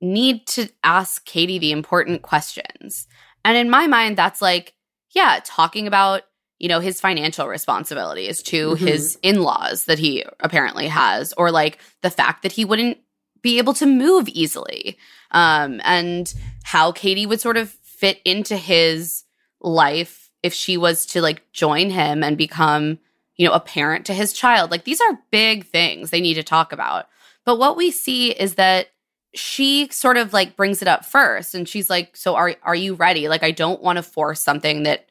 [0.00, 3.06] need to ask Katie the important questions.
[3.44, 4.74] And in my mind, that's like,
[5.14, 6.22] yeah, talking about,
[6.58, 8.78] you know, his financial responsibilities to Mhm.
[8.78, 12.98] his in laws that he apparently has, or like the fact that he wouldn't
[13.42, 14.96] be able to move easily.
[15.34, 16.32] Um, and
[16.62, 19.24] how Katie would sort of fit into his
[19.60, 22.98] life if she was to like join him and become
[23.36, 24.70] you know, a parent to his child.
[24.70, 27.06] Like these are big things they need to talk about.
[27.44, 28.88] But what we see is that
[29.34, 32.94] she sort of like brings it up first and she's like, "So are are you
[32.94, 33.28] ready?
[33.28, 35.06] Like I don't want to force something that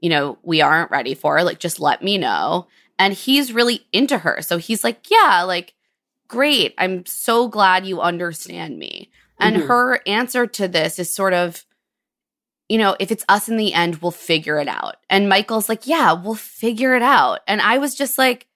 [0.00, 1.42] you know, we aren't ready for.
[1.42, 2.66] Like just let me know."
[2.98, 4.42] And he's really into her.
[4.42, 5.74] So he's like, "Yeah, like
[6.26, 6.74] great.
[6.78, 9.10] I'm so glad you understand me."
[9.40, 9.66] And Mhm.
[9.68, 11.64] her answer to this is sort of
[12.68, 14.94] you know, if it's us in the end, we'll figure it out.
[15.08, 17.40] And Michael's like, yeah, we'll figure it out.
[17.48, 18.46] And I was just like,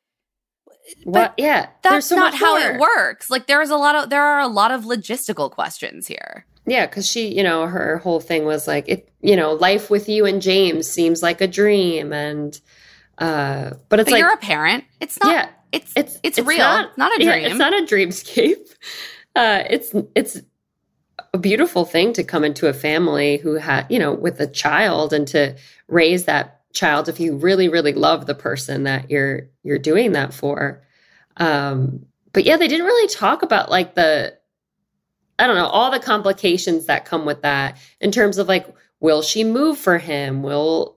[1.02, 1.34] What?
[1.36, 2.70] Yeah, that's so not how more.
[2.76, 3.28] it works.
[3.28, 6.46] Like there is a lot of there are a lot of logistical questions here.
[6.66, 10.08] Yeah, because she, you know, her whole thing was like, it, you know, life with
[10.08, 12.58] you and James seems like a dream, and
[13.18, 14.84] uh, but it's But like, you're a parent.
[15.00, 16.58] It's not yeah, it's it's it's, real.
[16.58, 17.46] Not, not a yeah, dream.
[17.46, 18.74] it's not a dreamscape.
[19.36, 20.40] Uh, it's it's
[21.32, 25.12] a beautiful thing to come into a family who had, you know, with a child
[25.12, 25.56] and to
[25.88, 30.34] raise that child if you really, really love the person that you're you're doing that
[30.34, 30.82] for.
[31.36, 34.36] Um, but yeah, they didn't really talk about like the
[35.38, 39.22] I don't know, all the complications that come with that in terms of like, will
[39.22, 40.42] she move for him?
[40.42, 40.96] Will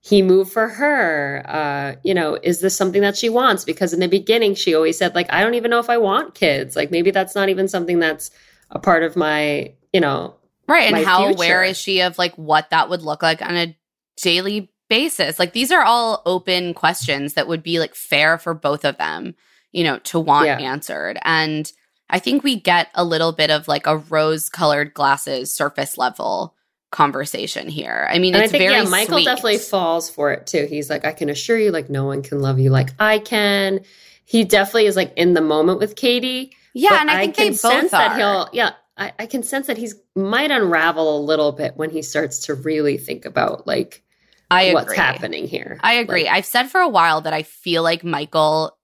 [0.00, 1.42] he move for her?
[1.46, 3.64] Uh, you know, is this something that she wants?
[3.64, 6.34] Because in the beginning, she always said, like, I don't even know if I want
[6.34, 6.74] kids.
[6.76, 8.30] Like, maybe that's not even something that's
[8.70, 10.34] a part of my, you know,
[10.66, 10.92] right.
[10.92, 11.34] And how future.
[11.36, 13.76] aware is she of like what that would look like on a
[14.20, 15.38] daily basis?
[15.38, 19.34] Like these are all open questions that would be like fair for both of them,
[19.72, 20.58] you know, to want Yeah.
[20.58, 21.18] answered.
[21.22, 21.70] And
[22.10, 26.54] I think we get a little bit of like a rose colored glasses surface level
[26.90, 28.08] conversation here.
[28.10, 29.24] I mean, and I it's think very yeah, Michael sweet.
[29.26, 30.66] definitely falls for it too.
[30.68, 33.80] He's like, I can assure you, like, no one can love you like I can.
[34.24, 36.52] He definitely is like in the moment with Katie.
[36.78, 37.98] Yeah, but and I think they both sense are.
[38.08, 38.72] that he'll yeah.
[38.96, 42.54] I, I can sense that he's might unravel a little bit when he starts to
[42.54, 44.02] really think about like
[44.50, 44.74] I agree.
[44.74, 45.78] what's happening here.
[45.82, 46.24] I agree.
[46.24, 48.76] Like, I've said for a while that I feel like Michael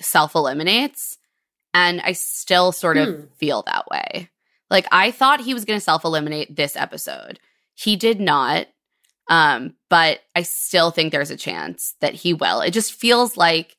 [0.00, 1.18] self eliminates,
[1.74, 3.24] and I still sort of Hmm.
[3.38, 4.30] feel that way.
[4.70, 7.38] Like I thought he was going to self eliminate this episode.
[7.74, 8.66] He did not.
[9.28, 12.62] Um, but I still think there's a chance that he will.
[12.62, 13.76] It just feels like,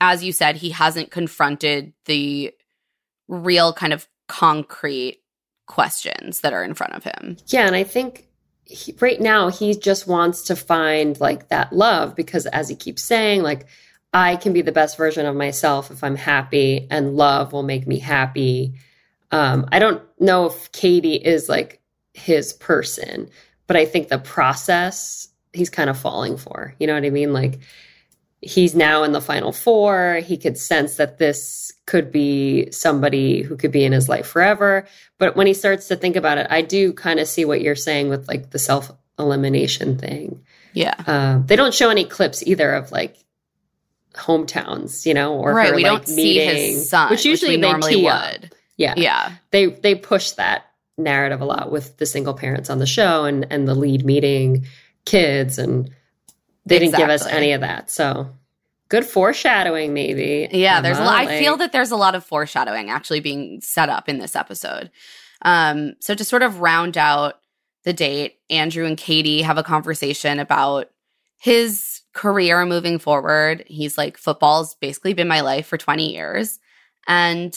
[0.00, 2.52] as you said, he hasn't confronted the
[3.28, 5.22] real kind of concrete
[5.66, 7.36] questions that are in front of him.
[7.48, 8.28] Yeah, and I think
[8.64, 13.02] he, right now he just wants to find like that love because as he keeps
[13.02, 13.66] saying like
[14.12, 17.86] I can be the best version of myself if I'm happy and love will make
[17.86, 18.74] me happy.
[19.30, 21.80] Um I don't know if Katie is like
[22.14, 23.28] his person,
[23.68, 26.74] but I think the process he's kind of falling for.
[26.78, 27.32] You know what I mean?
[27.32, 27.60] Like
[28.40, 30.20] he's now in the final four.
[30.24, 34.86] He could sense that this could be somebody who could be in his life forever.
[35.18, 37.74] But when he starts to think about it, I do kind of see what you're
[37.76, 40.42] saying with like the self elimination thing.
[40.72, 40.94] Yeah.
[41.06, 43.16] Uh, they don't show any clips either of like
[44.14, 45.70] hometowns, you know, or right.
[45.70, 48.32] her, we like, don't see his son, which usually we they normally tee up.
[48.32, 48.52] would.
[48.76, 49.32] Yeah, Yeah.
[49.50, 50.66] they they push that
[50.98, 54.66] narrative a lot with the single parents on the show and and the lead meeting
[55.04, 55.90] kids and
[56.66, 57.90] they didn't give us any of that.
[57.90, 58.30] So
[58.88, 60.48] good foreshadowing, maybe.
[60.52, 61.24] Yeah, there's a lot.
[61.24, 64.36] Uh-huh, I feel that there's a lot of foreshadowing actually being set up in this
[64.36, 64.90] episode.
[65.42, 67.40] Um, so to sort of round out
[67.84, 70.90] the date, Andrew and Katie have a conversation about
[71.38, 73.64] his career moving forward.
[73.66, 76.58] He's like, football's basically been my life for 20 years.
[77.06, 77.54] And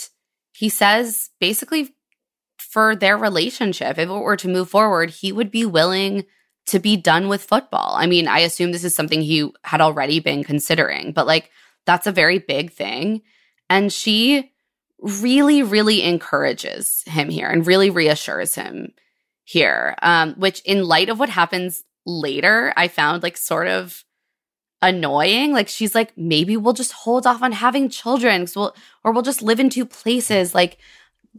[0.52, 1.96] he says basically
[2.58, 6.26] for their relationship, if it were to move forward, he would be willing
[6.68, 7.96] to be done with football.
[7.96, 11.50] I mean, I assume this is something he had already been considering, but like
[11.86, 13.22] that's a very big thing.
[13.70, 14.52] And she
[15.00, 18.94] really, really encourages him here and really reassures him
[19.44, 19.96] here.
[20.02, 24.04] Um, which, in light of what happens later, I found like sort of
[24.82, 25.52] annoying.
[25.52, 29.42] Like she's like, maybe we'll just hold off on having children, we'll, or we'll just
[29.42, 30.54] live in two places.
[30.54, 30.78] Like,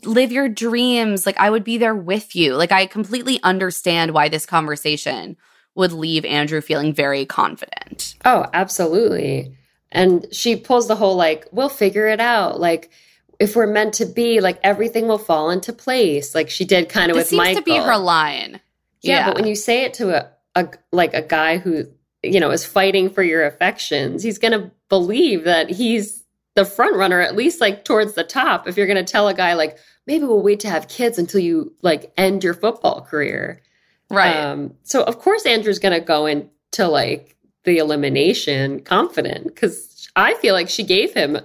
[0.04, 1.26] live your dreams.
[1.26, 2.54] Like, I would be there with you.
[2.54, 5.36] Like, I completely understand why this conversation
[5.74, 8.14] would leave Andrew feeling very confident.
[8.24, 9.56] Oh, absolutely.
[9.92, 12.60] And she pulls the whole like, we'll figure it out.
[12.60, 12.90] Like,
[13.38, 16.34] if we're meant to be, like everything will fall into place.
[16.34, 17.62] Like she did kind of This with seems Michael.
[17.62, 18.60] to be her line.
[19.00, 21.86] Yeah, but when you say it to a, a like a guy who
[22.22, 26.19] you know is fighting for your affections, he's gonna believe that he's
[26.54, 28.66] the front runner, at least like towards the top.
[28.68, 31.74] If you're gonna tell a guy like maybe we'll wait to have kids until you
[31.82, 33.62] like end your football career,
[34.10, 34.36] right?
[34.36, 40.54] Um, so of course Andrew's gonna go into like the elimination confident because I feel
[40.54, 41.38] like she gave him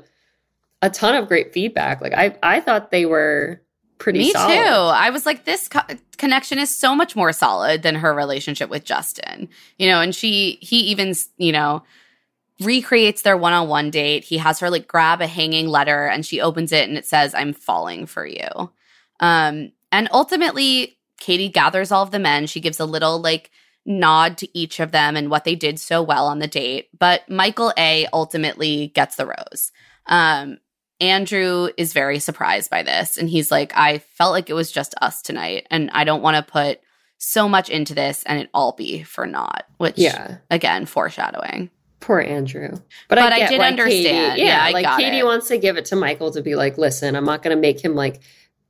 [0.81, 2.01] a ton of great feedback.
[2.01, 3.61] Like I I thought they were
[3.97, 4.53] pretty Me solid.
[4.53, 4.61] too.
[4.61, 5.79] I was like, this co-
[6.17, 9.47] connection is so much more solid than her relationship with Justin.
[9.77, 11.81] You know, and she, he even, you know,
[12.61, 14.23] recreates their one on one date.
[14.23, 17.33] He has her like grab a hanging letter and she opens it and it says,
[17.33, 18.47] I'm falling for you.
[19.19, 22.47] Um, and ultimately, Katie gathers all of the men.
[22.47, 23.51] She gives a little like
[23.85, 26.89] nod to each of them and what they did so well on the date.
[26.97, 29.71] But Michael A ultimately gets the rose.
[30.07, 30.57] Um,
[31.01, 33.17] Andrew is very surprised by this.
[33.17, 35.67] And he's like, I felt like it was just us tonight.
[35.69, 36.79] And I don't want to put
[37.17, 40.37] so much into this and it all be for naught, which, Yeah.
[40.49, 41.69] again, foreshadowing.
[42.05, 42.69] Poor Andrew.
[43.09, 44.33] But I get did why understand.
[44.35, 45.25] Katie, Yeah, I like Katie it.
[45.25, 47.83] wants to give it to Michael to be like, listen, I'm not going to make
[47.83, 48.21] him like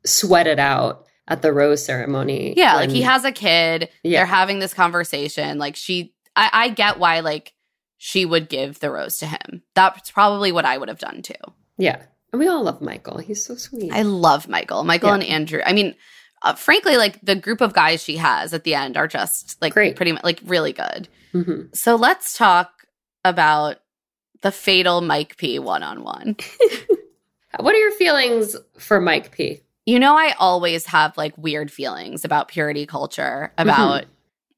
[0.05, 2.53] sweat it out at the rose ceremony.
[2.55, 3.89] Yeah, like he has a kid.
[4.03, 4.19] Yeah.
[4.19, 5.57] They're having this conversation.
[5.57, 7.53] Like she, I, I get why like
[7.97, 9.63] she would give the rose to him.
[9.73, 11.33] That's probably what I would have done too.
[11.77, 12.03] Yeah.
[12.31, 13.17] And we all love Michael.
[13.17, 13.91] He's so sweet.
[13.91, 14.83] I love Michael.
[14.83, 15.15] Michael Yeah.
[15.15, 15.61] and Andrew.
[15.65, 15.95] I mean,
[16.41, 19.73] uh, frankly, like the group of guys she has at the end are just like
[19.73, 19.95] Great.
[19.95, 21.07] pretty much like really good.
[21.33, 21.75] Mhm.
[21.75, 22.74] So let's talk
[23.25, 23.79] about
[24.41, 26.37] the fatal Mike P one on one.
[27.59, 29.61] What are your feelings for Mike P?
[29.85, 34.05] You know, I always have like weird feelings about purity culture, about,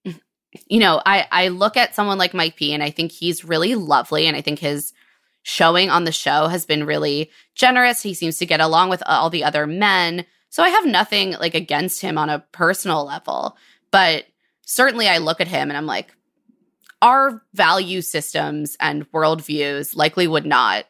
[0.05, 0.17] mm-hmm.
[0.67, 3.75] you know, I, I look at someone like Mike P and I think he's really
[3.75, 4.25] lovely.
[4.25, 4.93] And I think his
[5.43, 8.01] showing on the show has been really generous.
[8.01, 10.25] He seems to get along with all the other men.
[10.49, 13.55] So I have nothing like against him on a personal level.
[13.91, 14.25] But
[14.65, 16.13] certainly I look at him and I'm like,
[17.01, 20.85] our value systems and worldviews likely would not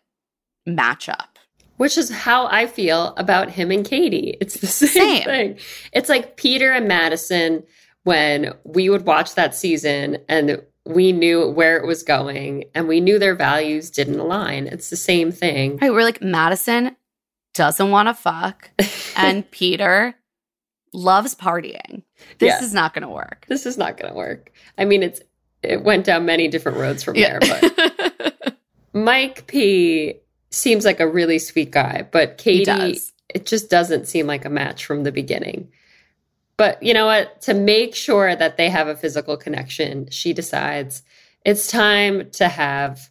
[0.66, 1.38] match up.
[1.78, 4.36] Which is how I feel about him and Katie.
[4.42, 5.24] It's the same, Same.
[5.24, 5.60] thing.
[5.94, 7.64] It's like Peter and Madison
[8.04, 13.00] when we would watch that season and we knew where it was going and we
[13.02, 14.68] knew their values didn't align.
[14.68, 15.78] It's the same thing.
[15.78, 16.96] Right, we're like Madison
[17.54, 18.70] doesn't want to fuck,
[19.18, 20.16] and Peter
[20.94, 22.04] loves partying.
[22.40, 22.64] This Yeah.
[22.64, 23.46] is not going to work.
[23.50, 24.52] This is not going to work.
[24.78, 25.22] I mean, it's
[25.64, 28.58] it went down many different roads from there, but
[28.94, 30.20] Mike P
[30.52, 33.00] seems like a really sweet guy, but Katie
[33.34, 35.70] it just doesn't seem like a match from the beginning.
[36.56, 37.42] But you know what?
[37.42, 41.04] To make sure that they have a physical connection, she decides
[41.46, 43.10] it's time to have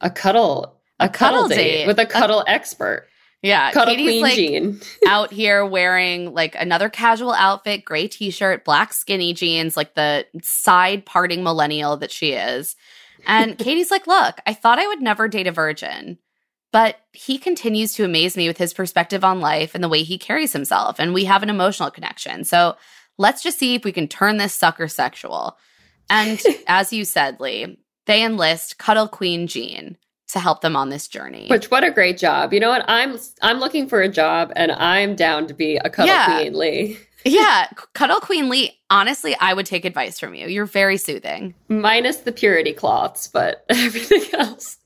[0.00, 1.86] a cuddle, A cuddle date.
[1.86, 3.08] with a cuddle expert,
[3.44, 4.80] Yeah, cuddle Katie's queen like Jean.
[5.06, 11.04] out here wearing like another casual outfit, gray t-shirt, black skinny jeans, like the side
[11.04, 12.74] parting millennial that she is.
[13.26, 16.16] And Katie's like, "Look, I thought I would never date a virgin."
[16.72, 20.16] But he continues to amaze me with his perspective on life and the way he
[20.16, 22.44] carries himself, and we have an emotional connection.
[22.44, 22.76] So
[23.18, 25.58] let's just see if we can turn this sucker sexual.
[26.08, 29.98] And as you said, Lee, they enlist Cuddle Queen Jean
[30.34, 31.46] to help them on this journey.
[31.48, 32.52] Which what a great job!
[32.52, 32.84] You know what?
[32.86, 36.38] I'm I'm looking for a job, and I'm down to be a cuddle Yeah.
[36.40, 36.98] queen, Lee.
[37.24, 40.46] yeah, Cuddle Queen Lee, honestly, I would take advice from you.
[40.46, 41.54] You're very soothing.
[41.68, 44.76] Minus the purity cloths, but everything else.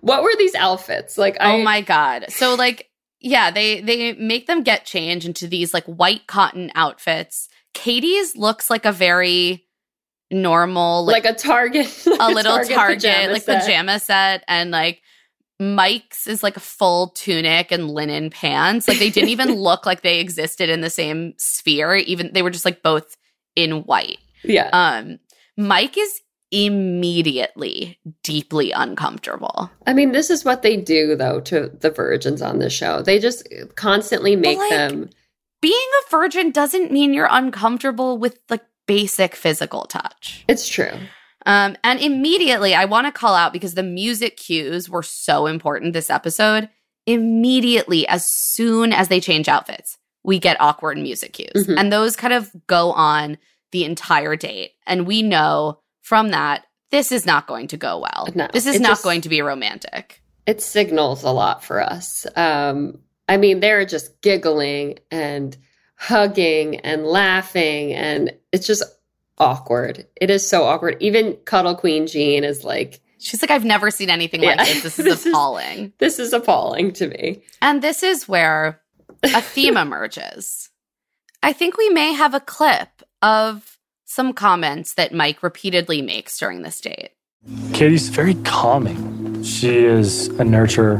[0.00, 1.36] What were these outfits like?
[1.40, 2.26] I, oh my god.
[2.30, 2.90] So like
[3.20, 7.48] yeah, they they make them get changed into these like white cotton outfits.
[7.74, 9.63] Katie's looks like a very
[10.34, 13.62] normal, like, a Target, a little Target, pajama like set.
[13.62, 15.00] pajama set, and like
[15.60, 18.88] Mike's is like a full tunic and linen pants.
[18.88, 21.94] Like they didn't even look like they existed in the same sphere.
[21.96, 23.16] Even they were just like both
[23.54, 24.18] in white.
[24.42, 24.68] Yeah.
[24.72, 25.18] Um,
[25.56, 26.20] Mike is
[26.50, 29.70] immediately deeply uncomfortable.
[29.86, 33.02] I mean, this is what they do though to the virgins on the show.
[33.02, 35.10] They just constantly make like, them
[35.60, 40.44] Being a virgin doesn't mean you're uncomfortable with like basic physical touch.
[40.48, 40.92] It's true.
[41.46, 45.92] Um, and immediately, I want to call out because the music cues were so important
[45.92, 46.68] this episode.
[47.06, 51.66] Immediately, as soon as they change outfits, we get awkward music cues.
[51.66, 51.78] Mhm.
[51.78, 53.38] And those kind of go on
[53.72, 54.72] the entire date.
[54.86, 58.28] And we know from that, this is not going to go well.
[58.34, 60.22] No, this is not just- going to be romantic.
[60.46, 62.26] It signals a lot for us.
[62.36, 65.56] Um, I mean, they're just giggling and
[65.96, 68.82] hugging and laughing, and it's just
[69.38, 70.06] awkward.
[70.20, 70.96] It is so awkward.
[71.00, 74.64] Even Cuddle Queen Jean is like, She's like, I've never seen anything like Yeah.
[74.64, 74.82] this.
[74.82, 75.92] This is This is- appalling.
[75.98, 77.42] this is appalling to me.
[77.62, 78.82] And this is where
[79.22, 80.68] a theme emerges.
[81.42, 82.88] I think we may have a clip
[83.22, 87.10] of some comments that Mike repeatedly makes during this date.
[87.72, 89.42] Katie's very calming.
[89.42, 90.98] She is a nurturer,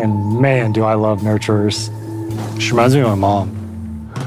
[0.00, 1.88] and man, do I love nurturers.
[2.60, 3.57] She reminds me of my mom.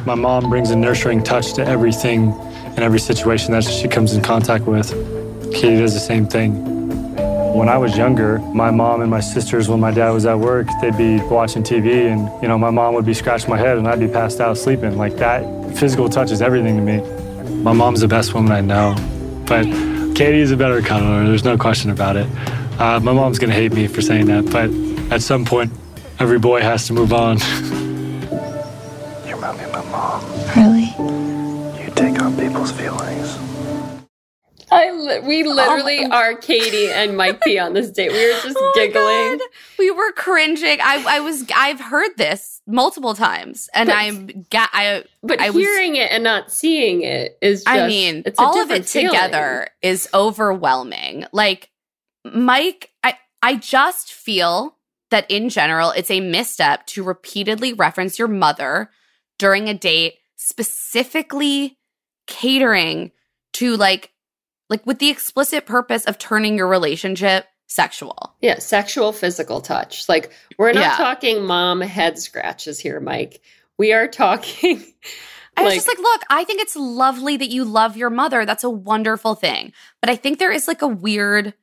[0.05, 2.31] My mom brings a nurturing touch to everything
[2.65, 4.91] and every situation that she comes in contact with.
[5.53, 6.71] Katie does the same thing.
[7.53, 10.67] When I was younger, my mom and my sisters, when my dad was at work,
[10.81, 13.87] they'd be watching TV, and you know, my mom would be scratching my head, and
[13.87, 14.97] I'd be passed out sleeping.
[14.97, 15.43] Like that,
[15.77, 17.61] physical touch is everything to me.
[17.61, 18.95] My mom's the best woman I know,
[19.45, 19.65] but
[20.15, 21.25] Katie is a better cuddler.
[21.25, 22.27] There's no question about it.
[22.79, 24.69] Uh, my mom's gonna hate me for saying that, but
[25.13, 25.71] at some point,
[26.19, 27.37] every boy has to move on.
[32.61, 33.37] people's feelings.
[34.73, 38.11] I li- we Oh literally are Katie and Mike P on this date.
[38.11, 39.37] We were just Oh giggling.
[39.39, 39.41] God.
[39.79, 40.79] We were cringing.
[40.81, 41.45] I, I was.
[41.53, 44.27] I've heard this multiple times, and But- I'm.
[44.49, 45.03] Ga- I.
[45.23, 48.43] But I was- hearing it and not seeing it is just, I mean, it's a
[48.43, 49.09] all of it feeling.
[49.09, 51.25] together is overwhelming.
[51.33, 51.69] Like
[52.23, 54.77] Mike, I I just feel
[55.09, 58.89] that in general, it's a misstep to repeatedly reference your mother
[59.37, 61.77] during a date, specifically
[62.31, 63.11] catering
[63.53, 64.11] to like
[64.69, 68.33] like with the explicit purpose of turning your relationship sexual.
[68.41, 70.07] Yeah, sexual physical touch.
[70.09, 70.97] Like we're not Yeah.
[70.97, 73.41] talking mom head scratches here, Mike.
[73.77, 74.83] We are talking
[75.57, 78.45] I was just like, look, I think it's lovely that you love your mother.
[78.45, 79.73] That's a wonderful thing.
[79.99, 81.53] But I think there is like a weird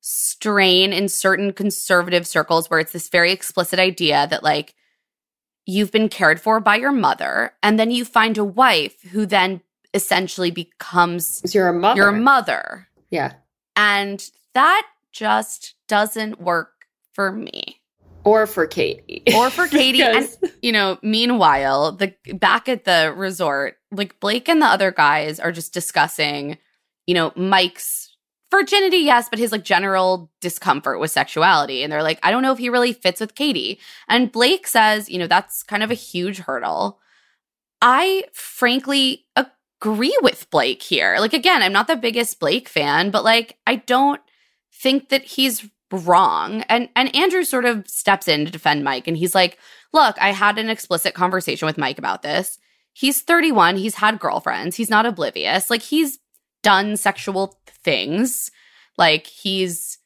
[0.00, 4.74] strain in certain conservative circles where it's this very explicit idea that like
[5.66, 9.60] you've been cared for by your mother and then you find a wife who then
[9.96, 11.96] essentially becomes you're mother.
[11.96, 12.86] your mother.
[13.10, 13.32] yeah.
[13.74, 14.22] And
[14.54, 16.70] that just doesn't work
[17.12, 17.80] for me.
[18.24, 19.22] Or for Katie.
[19.36, 20.02] Or for Katie.
[20.02, 20.28] and
[20.62, 25.52] you know, meanwhile, the back at the resort, like Blake and the other guys are
[25.52, 26.58] just discussing,
[27.06, 28.16] you know, Mike's
[28.50, 31.82] virginity, yes, but his like general discomfort with sexuality.
[31.82, 33.78] And they're like, I don't know if he really fits with Katie.
[34.08, 36.98] And Blake says, you know, that's kind of a huge hurdle.
[37.82, 39.26] I frankly
[39.80, 41.16] agree with Blake here.
[41.18, 44.20] Like, again, I'm not the biggest Blake fan, but like, I don't
[44.72, 46.62] think that he's wrong.
[46.68, 49.58] And and Andrew sort of steps in to defend Mike and he's like,
[49.92, 52.58] "Look, I had an explicit conversation with Mike about this.
[52.92, 55.70] He's 31, he's had girlfriends, he's not oblivious.
[55.70, 56.18] Like he's
[56.62, 58.50] done sexual things.
[58.98, 59.98] Like he's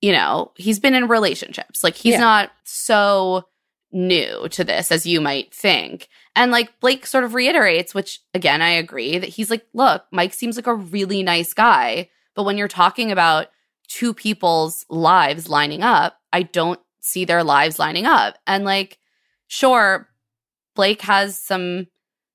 [0.00, 1.82] you know, he's been in relationships.
[1.84, 2.20] Like he's Yeah.
[2.20, 3.44] not so
[3.90, 6.08] new to this as you might think.
[6.36, 10.34] And like Blake sort of reiterates, which again, I agree that he's like, look, Mike
[10.34, 12.10] seems like a really nice guy.
[12.34, 13.48] But when you're talking about
[13.88, 18.36] two people's lives lining up, I don't see their lives lining up.
[18.46, 18.98] And like,
[19.48, 20.08] sure,
[20.74, 21.88] Blake has some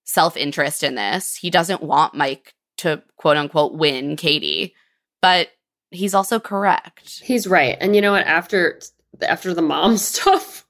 [0.03, 1.35] self interest in this.
[1.35, 4.75] He doesn't want Mike to quote unquote win Katie,
[5.21, 5.49] but
[5.91, 7.21] he's also correct.
[7.23, 7.77] He's right.
[7.79, 8.25] And you know what?
[8.25, 8.81] After
[9.21, 10.65] after the mom stuff,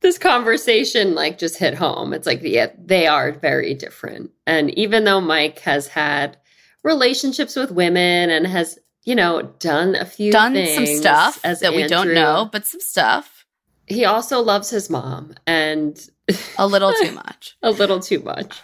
[0.00, 2.12] this conversation like just hit home.
[2.12, 4.30] It's like, yeah, they are very different.
[4.46, 6.36] And even though Mike has had
[6.82, 11.74] relationships with women and has, you know, done a few Done some stuff as that
[11.74, 13.44] we don't know, but some stuff.
[13.86, 15.98] He also loves his mom and
[16.58, 17.56] A little too much.
[17.62, 18.60] a little too much.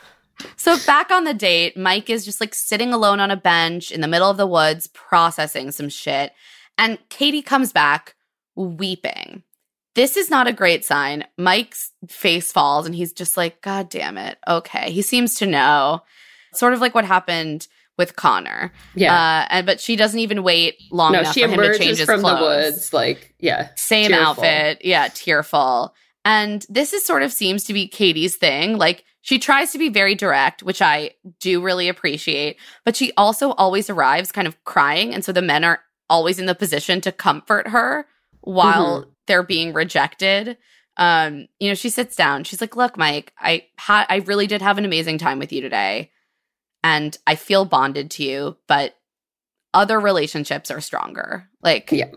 [0.57, 4.03] So back on the date, Mike is just like sitting alone on a bench in
[4.03, 6.32] the middle of the woods processing some shit.
[6.78, 8.14] And Katie comes back
[8.55, 9.43] weeping.
[9.97, 11.25] This is not a great sign.
[11.39, 14.39] Mike's face falls and he's just like, God damn it.
[14.47, 14.93] Okay.
[14.93, 16.03] He seems to know.
[16.53, 17.67] Sort of like what happened
[17.99, 18.73] with Connor.
[18.95, 19.15] Yeah.
[19.15, 21.99] Uh, and but she doesn't even wait long no, enough she for him to change
[21.99, 22.39] his from clothes.
[22.39, 24.27] the woods, like yeah, Same tearful.
[24.45, 24.83] outfit.
[24.85, 25.95] Yeah, tearful.
[26.25, 28.77] And this is sort of seems to be Katie's thing.
[28.77, 33.53] Like she tries to be very direct, which I do really appreciate, but she also
[33.53, 35.15] always arrives kind of crying.
[35.15, 35.81] And so the men are
[36.11, 38.07] always in the position to comfort her
[38.47, 39.11] while Mm-hmm.
[39.27, 40.57] they're being rejected.
[40.97, 42.45] Um, you know, she sits down.
[42.45, 45.61] She's like, "Look, Mike, I had I really did have an amazing time with you
[45.61, 46.11] today,
[46.83, 48.95] and I feel bonded to you, but
[49.75, 51.49] other relationships are stronger.
[51.61, 52.13] Like, Yeah.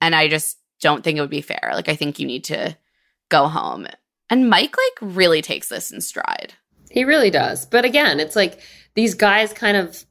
[0.00, 1.70] and I just don't think it would be fair.
[1.72, 2.76] Like, I think you need to
[3.30, 3.86] go home."
[4.30, 6.54] And Mike like really takes this in stride.
[6.90, 7.66] He really does.
[7.66, 8.60] But again, it's like
[8.94, 10.04] these guys kind of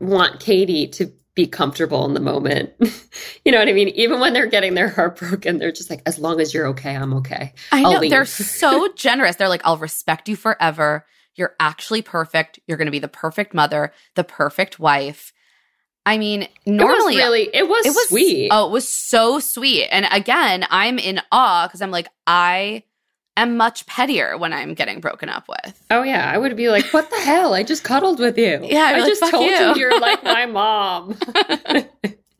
[0.00, 2.72] want Katie to be comfortable in the moment.
[3.44, 3.88] you know what I mean?
[3.88, 6.94] Even when they're getting their heart broken, they're just like, as long as you're okay,
[6.94, 7.52] I'm okay.
[7.72, 9.36] I know they're so generous.
[9.36, 11.06] They're like, I'll respect you forever.
[11.36, 12.58] You're actually perfect.
[12.66, 15.32] You're going to be the perfect mother, the perfect wife.
[16.04, 18.48] I mean, normally it was really, it was, it was sweet.
[18.50, 19.86] Oh, it was so sweet.
[19.90, 22.82] And again, I'm in awe because I'm like, I
[23.36, 25.82] am much pettier when I'm getting broken up with.
[25.90, 27.54] Oh yeah, I would be like, "What the hell?
[27.54, 28.60] I just cuddled with you.
[28.64, 29.56] Yeah, I like, just "Fuck told you.
[29.56, 31.16] you." you're like my mom."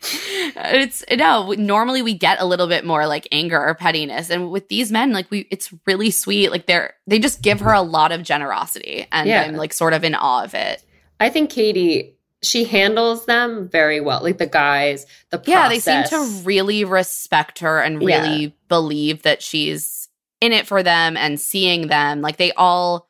[0.02, 4.30] It's no, normally we get a little bit more like anger or pettiness.
[4.30, 6.50] And with these men, like we it's really sweet.
[6.50, 9.06] Like they're they just give her a lot of generosity.
[9.12, 9.42] And Yeah.
[9.42, 10.82] I'm like sort of in awe of it.
[11.20, 14.22] I think Katie, she handles them very well.
[14.22, 15.48] Like the guys, the process.
[15.52, 18.22] Yeah, they seem to really respect her and Yeah.
[18.22, 19.99] really believe that she's
[20.40, 22.20] in it for them and seeing them.
[22.20, 23.08] Like they all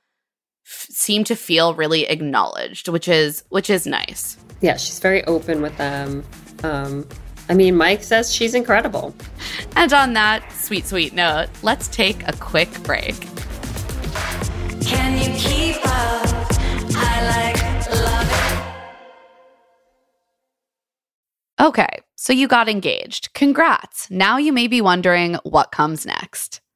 [0.66, 4.36] f- seem to feel really acknowledged, which is which is nice.
[4.60, 6.24] Yeah, she's very open with them.
[6.62, 7.08] Um,
[7.48, 9.14] I mean, Mike says she's incredible.
[9.76, 13.14] And on that sweet sweet note, let's take a quick break.
[14.82, 16.48] Can you keep up?
[16.96, 18.30] I like love
[21.58, 21.64] it.
[21.64, 23.32] Okay, so you got engaged.
[23.34, 24.10] Congrats.
[24.10, 26.60] Now you may be wondering what comes next.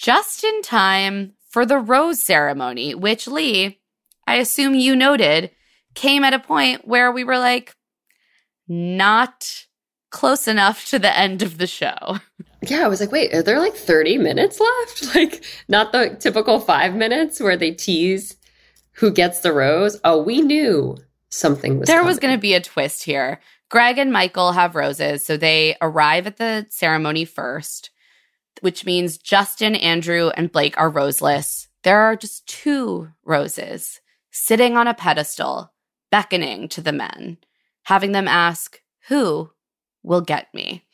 [0.00, 3.80] Just in time for the rose ceremony, which Lee,
[4.26, 5.50] I assume you noted,
[5.94, 7.76] came at a point where we were like,
[8.66, 9.66] not
[10.10, 12.18] close enough to the end of the show.
[12.62, 15.14] Yeah, I was like, wait, are there like 30 minutes left?
[15.14, 18.36] Like, not the typical five minutes where they tease
[18.92, 19.98] who gets the rose.
[20.04, 20.96] Oh, we knew
[21.30, 23.40] something was There was going to be a twist here.
[23.68, 27.90] Greg and Michael have roses, so they arrive at the ceremony first,
[28.60, 31.68] which means Justin, Andrew, and Blake are roseless.
[31.82, 34.00] There are just two roses
[34.30, 35.72] sitting on a pedestal,
[36.10, 37.38] beckoning to the men,
[37.84, 39.50] having them ask, Who
[40.02, 40.84] will get me?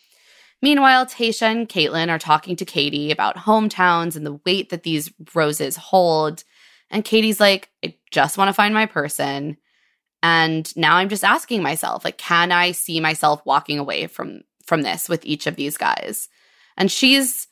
[0.62, 5.12] Meanwhile, Tayshia and Kaitlyn are talking to Katie about hometowns and the weight that these
[5.34, 6.44] roses hold.
[6.90, 9.58] And Katie's like, I just want to find my person.
[10.22, 14.82] And now I'm just asking myself, like, can I see myself walking away from from
[14.82, 16.28] this with each of these guys?
[16.76, 17.48] And she's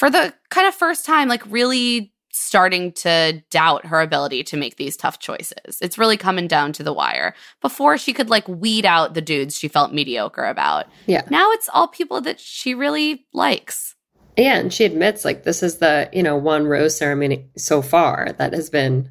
[0.00, 4.76] for the kind of first time, like really starting to doubt her ability to make
[4.76, 5.78] these tough choices.
[5.82, 7.34] It's really coming down to the wire.
[7.60, 10.86] Before she could like weed out the dudes she felt mediocre about.
[11.04, 11.24] Yeah.
[11.28, 13.94] Now it's all people that she really likes.
[14.38, 18.34] Yeah, and she admits like this is the, you know, one rose ceremony so far
[18.38, 19.10] that has been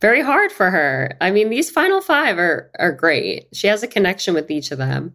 [0.00, 1.16] very hard for her.
[1.20, 3.46] I mean, these final five are are great.
[3.52, 5.14] She has a connection with each of them.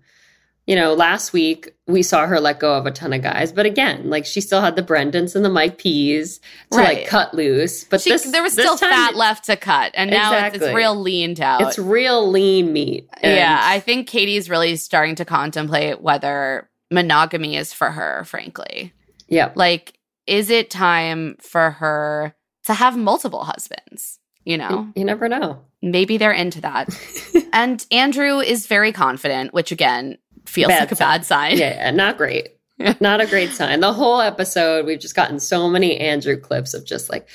[0.67, 3.67] You know, last week we saw her let go of a ton of guys, but
[3.67, 6.39] again, like she still had the Brendans and the Mike P's
[6.71, 6.97] to Right.
[6.99, 7.83] like cut loose.
[7.83, 10.95] But She, this, there was still fat left to cut, and now it's, it's real
[10.95, 11.61] leaned out.
[11.61, 13.07] It's real lean meat.
[13.21, 18.91] And yeah, I think Katie's really starting to contemplate whether monogamy is for her, frankly.
[19.27, 19.51] yeah.
[19.55, 22.35] Like, is it time for her
[22.65, 24.17] to have multiple husbands?
[24.43, 25.61] You know, You never know.
[25.81, 26.89] maybe they're into that.
[27.53, 31.57] and Andrew is very confident, which again feels Bad like a bad sign.
[31.57, 32.49] Yeah, yeah, not great.
[32.99, 33.79] not a great sign.
[33.79, 37.27] The whole episode, we've just gotten so many Andrew clips of just like,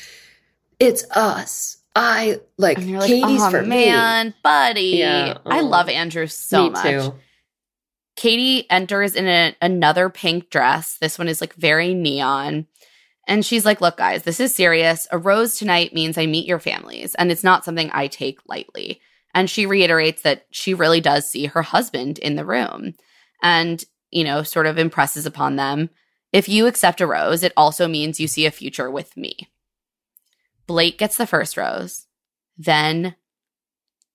[0.78, 1.78] it's us.
[1.96, 4.98] I like like, Katie's oh for man, buddy.
[4.98, 6.70] Yeah, I love Andrew so me.
[6.70, 6.82] much.
[6.84, 7.14] Too.
[8.16, 10.98] Katie enters in a, another pink dress.
[10.98, 12.66] This one is like very neon.
[13.26, 15.08] And she's like, Look, guys, this is serious.
[15.10, 19.00] A rose tonight means I meet your families, and it's not something I take lightly.
[19.34, 22.94] And she reiterates that she really does see her husband in the room
[23.42, 25.90] and, you know, sort of impresses upon them.
[26.32, 29.48] If you accept a rose, it also means you see a future with me.
[30.66, 32.06] Blake gets the first rose,
[32.58, 33.14] then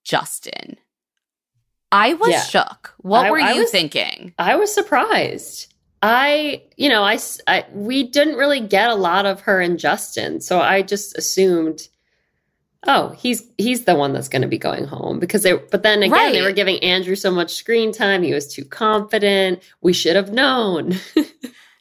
[0.03, 0.77] Justin.
[1.91, 2.41] I was Yeah.
[2.43, 2.93] shook.
[2.97, 4.33] What I- were I you was- thinking?
[4.37, 5.73] I was surprised.
[6.01, 10.39] I, you know, I, I, we didn't really get a lot of her and Justin,
[10.39, 11.87] so I just assumed,
[12.85, 15.53] oh, he's he's the one that's going to be going home because they.
[15.53, 18.23] But then again, they were giving Andrew so much screen time.
[18.23, 19.61] He was too confident.
[19.81, 20.95] We should have known.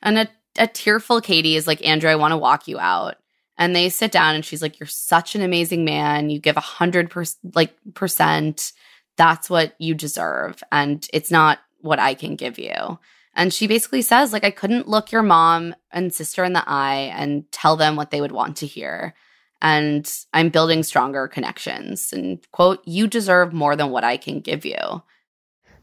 [0.05, 0.29] And a,
[0.59, 3.17] a tearful Katie is like, Andrew, I want to walk you out.
[3.57, 6.31] And they sit down and she's like, You're such an amazing man.
[6.31, 8.73] You give a hundred percent like percent.
[9.17, 10.63] That's what you deserve.
[10.71, 12.99] And it's not what I can give you.
[13.37, 17.13] And she basically says, like, I couldn't look your mom and sister in the eye
[17.17, 19.15] and tell them what they would want to hear.
[19.63, 22.13] And I'm building stronger connections.
[22.13, 25.03] And quote, you deserve more than what I can give you.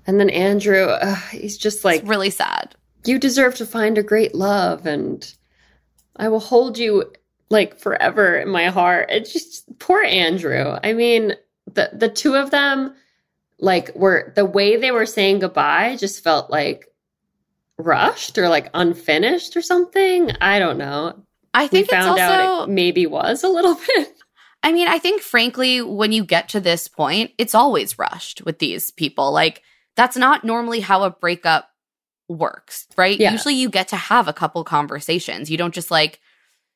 [0.07, 2.76] and then Andrew, uh, he's just like, it's really sad.
[3.05, 5.34] you deserve to find a great love and
[6.17, 7.11] I will hold you
[7.49, 9.09] like forever in my heart.
[9.11, 10.78] It's just poor Andrew.
[10.84, 11.36] I mean,
[11.74, 12.93] the the two of them
[13.59, 16.88] like were the way they were saying goodbye just felt like
[17.78, 20.32] rushed or like unfinished or something.
[20.41, 21.24] I don't know.
[21.54, 24.14] I think we it's found also out it maybe was a little bit.
[24.64, 28.60] I mean, I think frankly, when you get to this point, it's always rushed with
[28.60, 29.32] these people.
[29.32, 29.64] Like,
[29.95, 31.69] that's not normally how a breakup
[32.30, 33.19] works, right?
[33.19, 33.32] Yeah.
[33.32, 35.49] Usually you get to have a couple conversations.
[35.49, 36.19] You don't just like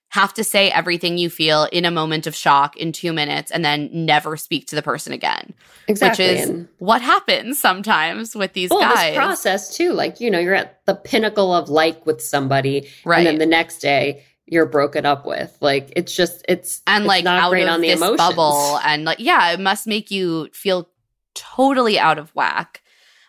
[0.10, 3.64] have to say everything you feel in a moment of shock in two minutes and
[3.66, 5.54] then never speak to the person again,
[5.88, 6.26] Exactly.
[6.28, 9.10] which is and what happens sometimes with these well, guys.
[9.10, 13.20] this process too, like you know, you're at the pinnacle of like with somebody, Right.
[13.20, 15.58] and then the next day you're broken up with.
[15.62, 18.18] Like it's just it's and it's like not out of this emotions.
[18.18, 20.90] bubble and like yeah it must make you feel
[21.36, 22.82] totally out of whack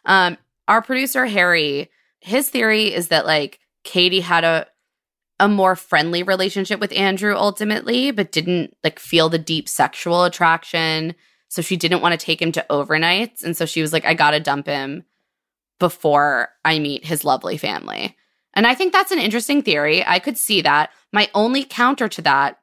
[0.05, 0.39] um
[0.69, 1.91] our producer harry
[2.21, 4.67] his theory is that like katie had a
[5.39, 11.15] a more friendly relationship with andrew ultimately but didn't like feel the deep sexual attraction
[11.49, 14.15] so she didn't want to take him to overnights and so she was like i
[14.15, 15.05] gotta dump him
[15.81, 18.17] before i meet his lovely family
[18.57, 22.23] and i think that's an interesting theory i could see that my only counter to
[22.23, 22.59] that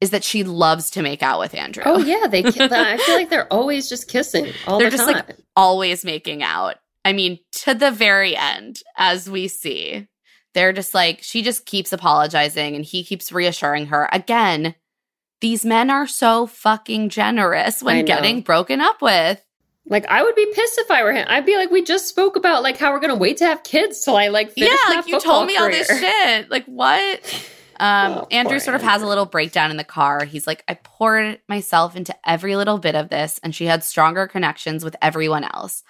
[0.00, 1.82] is that she loves to make out with Andrew.
[1.84, 2.42] Oh yeah, they.
[2.42, 5.24] I feel like they're always just kissing all They're the just time.
[5.26, 6.76] like always making out.
[7.04, 10.08] I mean, to the very end, as we see.
[10.54, 14.08] they're just like, she just keeps apologizing and he keeps reassuring her.
[14.10, 14.74] Again,
[15.42, 19.44] these men are so fucking generous when getting broken up with.
[19.90, 21.26] Like I would be pissed if I were him.
[21.28, 24.02] I'd be like, we just spoke about like how we're gonna wait to have kids
[24.02, 26.50] till I like finish yeah, like you told me all this shit.
[26.50, 27.44] Like what?
[27.78, 30.24] Um, Oh, Andrew sort of has a little breakdown in the car.
[30.24, 34.26] He's like, I poured myself into every little bit of this, and she had stronger
[34.26, 35.82] connections with everyone else.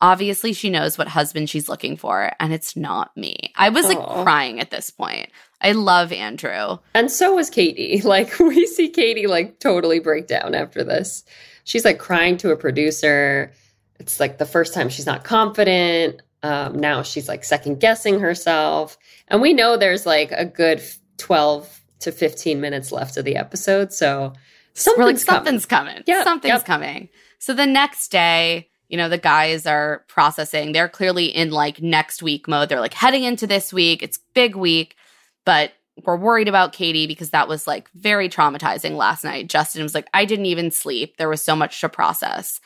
[0.00, 3.52] Obviously, she knows what husband she's looking for, and it's not me.
[3.56, 4.22] I was like Aw.
[4.22, 5.30] crying at this point.
[5.60, 6.78] I love Andrew.
[6.94, 8.00] And so was Katie.
[8.04, 11.24] Like we see Katie like totally break down after this.
[11.68, 13.52] She's like crying to a producer.
[14.00, 16.22] It's like the first time she's not confident.
[16.42, 18.96] Um, now she's like second guessing herself.
[19.28, 20.82] And we know there's like a good
[21.18, 23.92] 12 to 15 minutes left of the episode.
[23.92, 24.32] So
[24.72, 25.44] something's, like, coming.
[25.44, 26.02] something's coming.
[26.06, 26.64] Yep, something's yep.
[26.64, 27.10] coming.
[27.38, 30.72] So the next day, you know, the guys are processing.
[30.72, 32.70] They're clearly in like next week mode.
[32.70, 34.02] They're like heading into this week.
[34.02, 34.96] It's big week,
[35.44, 35.72] but
[36.04, 39.48] we're worried about Katie because that was like very traumatizing last night.
[39.48, 41.16] Justin was like, I didn't even sleep.
[41.16, 42.60] There was so much to process.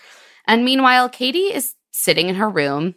[0.46, 2.94] And meanwhile, Katie is sitting in her room,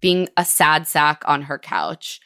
[0.00, 2.20] being a sad sack on her couch.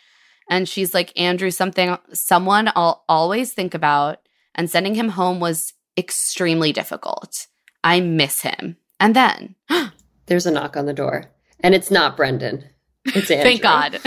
[0.48, 4.20] And she's like, Andrew, something, someone I'll always think about.
[4.54, 7.46] And sending him home was extremely difficult.
[7.84, 8.76] I miss him.
[8.98, 9.54] And then,
[10.26, 11.24] There's a knock on the door.
[11.60, 12.64] And it's not Brendan.
[13.04, 13.44] It's Andrew.
[13.44, 14.00] thank God,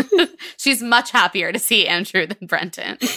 [0.57, 2.97] she's much happier to see Andrew than Brendan.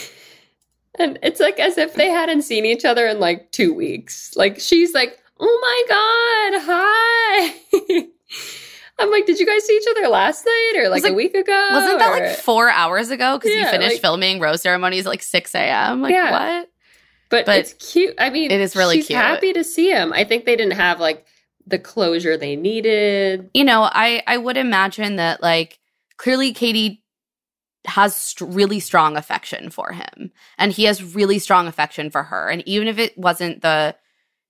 [0.98, 4.36] And it's like as if they hadn't seen each other in like two weeks.
[4.36, 8.06] Like she's like, oh my God, hi.
[8.98, 11.35] I'm like, did you guys see each other last night or like, like- a week
[11.35, 11.69] ago?
[11.73, 13.39] Wasn't that Or- like four hours ago?
[13.39, 16.02] Because you finished like- filming rose ceremonies at like 6 a.m.
[16.02, 16.31] Like, Yeah.
[16.59, 16.69] what?
[17.31, 18.14] but, but it's cute.
[18.19, 19.19] I mean, it is really she's cute.
[19.19, 20.12] happy to see him.
[20.12, 21.27] I think they didn't have like
[21.66, 23.48] the closure they needed.
[23.55, 25.78] you know, I I would imagine that like
[26.19, 27.01] clearly Katie
[27.86, 32.48] has st- really strong affection for him, and he has really strong affection for her.
[32.48, 33.96] And even if it wasn't the,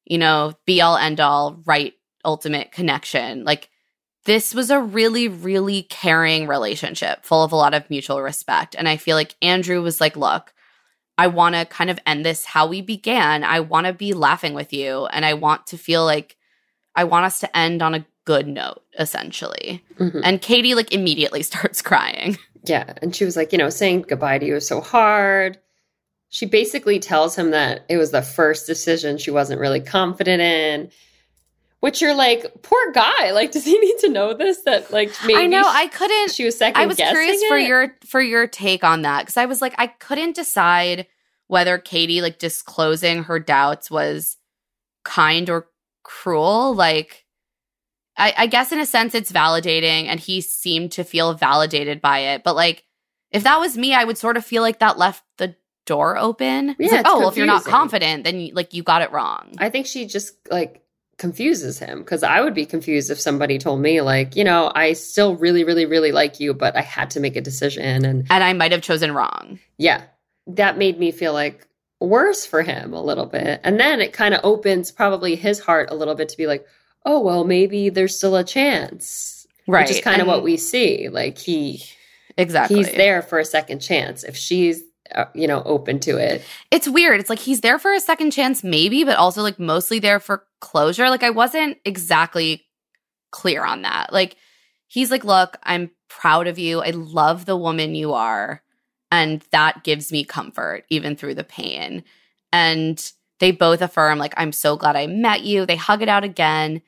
[0.05, 1.95] you know, be all end all right
[2.25, 3.69] ultimate connection, like
[4.25, 8.77] this was a really really caring relationship full of a lot of mutual respect.
[8.79, 10.53] And I feel like Andrew was like, look.
[11.19, 13.45] I want to kind of end this how we began.
[13.45, 16.37] I want to be laughing with you and I want to feel like
[16.97, 19.85] I want us to end on a good note, essentially.
[19.99, 20.23] Mhm.
[20.25, 22.39] And Katie like immediately starts crying.
[22.65, 22.93] Yeah.
[23.03, 25.59] And she was like, you know, saying goodbye to you is so hard.
[26.29, 30.91] She basically tells him that it was the first decision she wasn't really confident in.
[31.81, 33.33] Which you're like, poor guy.
[33.33, 34.61] Like, does he need to know this?
[34.63, 37.59] That like maybe I know she, I couldn't she was second I was curious for
[37.59, 37.67] it?
[37.67, 41.07] your for your take on that cuz I was like I couldn't decide
[41.49, 44.37] whether Katie like disclosing her doubts was
[45.05, 45.69] kind or
[46.05, 47.22] cruel like
[48.23, 52.19] I, I guess in a sense it's validating and he seemed to feel validated by
[52.19, 52.85] it but like
[53.31, 56.71] if that was me I would sort of feel like that left the door open.
[56.71, 59.03] It's Yeah, like it's oh well if you're not confident then you, like you got
[59.03, 59.55] it wrong.
[59.59, 60.83] I think she just like
[61.19, 64.93] confuses him because I would be confused if somebody told me like, you know, I
[64.95, 68.45] still really, really, really like you, but I had to make a decision, and and
[68.45, 69.61] I might have chosen wrong.
[69.79, 70.03] Yeah,
[70.49, 71.69] that made me feel like
[72.01, 75.91] worse for him a little bit, and then it kind of opens probably his heart
[75.91, 76.67] a little bit to be like,
[77.05, 81.09] oh well, maybe there's still a chance, right Which is kind of what we see.
[81.09, 81.83] Like he
[82.37, 84.83] exactly he's there for a second chance if she's
[85.15, 86.43] uh, you know open to it.
[86.71, 87.21] it's weird.
[87.21, 90.45] It's like he's there for a second chance, maybe, but also like mostly there for
[90.61, 91.11] closure.
[91.11, 92.65] Like I wasn't exactly
[93.31, 94.13] clear on that.
[94.13, 94.37] Like
[94.87, 96.81] he's like, look, I'm proud of you.
[96.81, 98.63] I love the woman you are.
[99.11, 102.05] And that gives me comfort, even through the pain.
[102.53, 105.67] And they both affirm, like, I'm so glad I met you.
[105.67, 106.83] They hug it out again.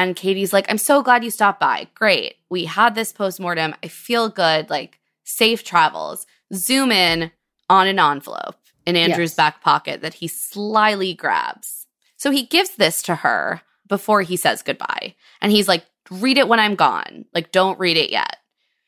[0.00, 1.86] And Katie's like, I'm so glad you stopped by.
[1.94, 2.36] Great.
[2.48, 3.74] We had this postmortem.
[3.82, 4.70] I feel good.
[4.70, 6.26] Like, safe travels.
[6.54, 7.30] Zoom in
[7.68, 8.56] on an envelope
[8.86, 9.36] in Andrew's Yes.
[9.36, 11.86] back pocket that he slyly grabs.
[12.16, 15.14] So he gives this to her before he says goodbye.
[15.42, 17.26] And he's like, read it when I'm gone.
[17.34, 18.38] Like, don't read it yet.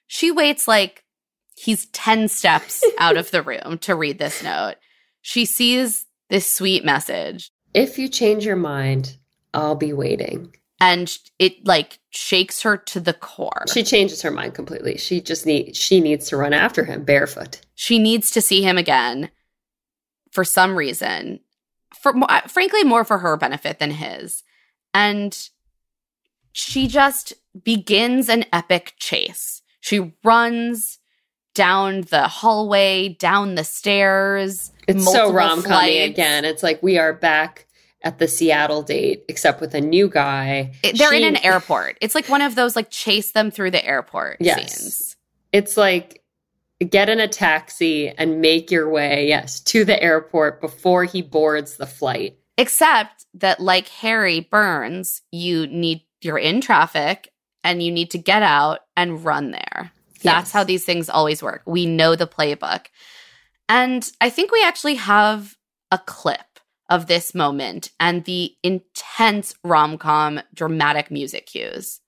[0.06, 1.04] She waits like
[1.56, 4.76] he's 10 steps out of the room to read this note.
[5.20, 9.18] She sees this sweet message If you change your mind,
[9.52, 10.54] I'll be waiting.
[10.82, 13.64] And it like shakes her to the core.
[13.72, 14.98] She changes her mind completely.
[14.98, 17.60] She just need she needs to run after him barefoot.
[17.74, 19.30] she needs to see him again
[20.32, 21.38] for some reason
[21.94, 24.42] for uh, frankly more for her benefit than his
[24.92, 25.48] and
[26.52, 27.32] she just
[27.64, 30.98] begins an epic chase she runs
[31.54, 36.44] down the hallway down the stairs It's so rom com again.
[36.44, 37.66] It's like we are back
[38.04, 40.72] at the Seattle date, except with a new guy.
[40.82, 43.70] It- they're She- in an airport it's like one of those like chase them through
[43.70, 44.56] the airport Yes.
[44.78, 45.16] scenes
[45.52, 46.22] It's like
[46.90, 51.76] get in a taxi and make your way, yes, to the airport before he boards
[51.76, 52.36] the flight.
[52.58, 57.32] Except that, like Harry Burns, you need you're in traffic
[57.64, 59.92] and you need to get out and run there.
[60.22, 60.52] That's Yes.
[60.52, 61.62] how these things always work.
[61.66, 62.86] We know the playbook.
[63.68, 65.56] And I think we actually have
[65.90, 66.51] a clip
[66.88, 72.01] of this moment and the intense rom com dramatic music cues.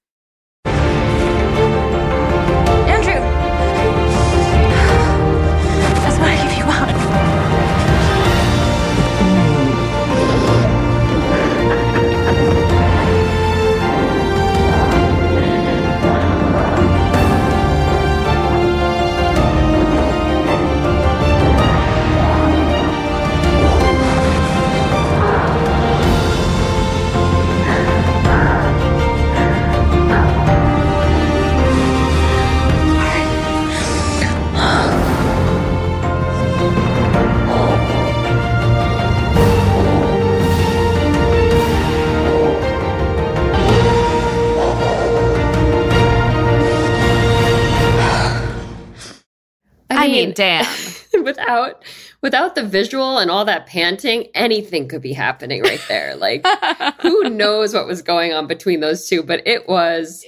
[50.05, 50.67] I, mean, damn.
[51.23, 51.83] without
[52.21, 56.17] without the visual and all that panting, anything could be happening right there.
[56.17, 56.47] Like
[57.01, 60.25] who knows what was going on between those two, but it was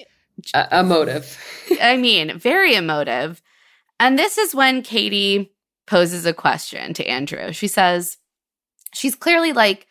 [0.55, 1.39] a, a motive.
[1.81, 3.43] I mean, very emotive.
[3.98, 5.53] And this is when Katie
[5.86, 7.53] poses a question to Andrew.
[7.53, 8.19] She says
[8.93, 9.86] she's clearly like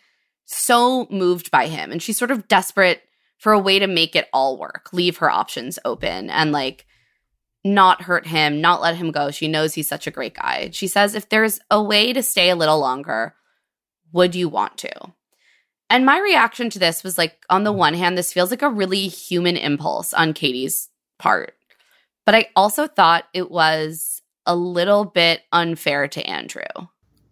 [0.45, 3.02] so moved by him and she's sort of desperate
[3.38, 6.86] for a way to make it all work, leave her options open and like
[7.66, 9.32] not hurt him, not let him go.
[9.32, 10.70] She knows he's such a great guy.
[10.72, 13.34] She says, if there's a way to stay a little longer,
[14.14, 14.92] would you want to?
[15.90, 17.78] And my reaction to this was like, on the mm.
[17.78, 21.56] one hand, this feels like a really human impulse on Katie's part.
[22.26, 26.64] But I also thought it was a little bit unfair to Andrew.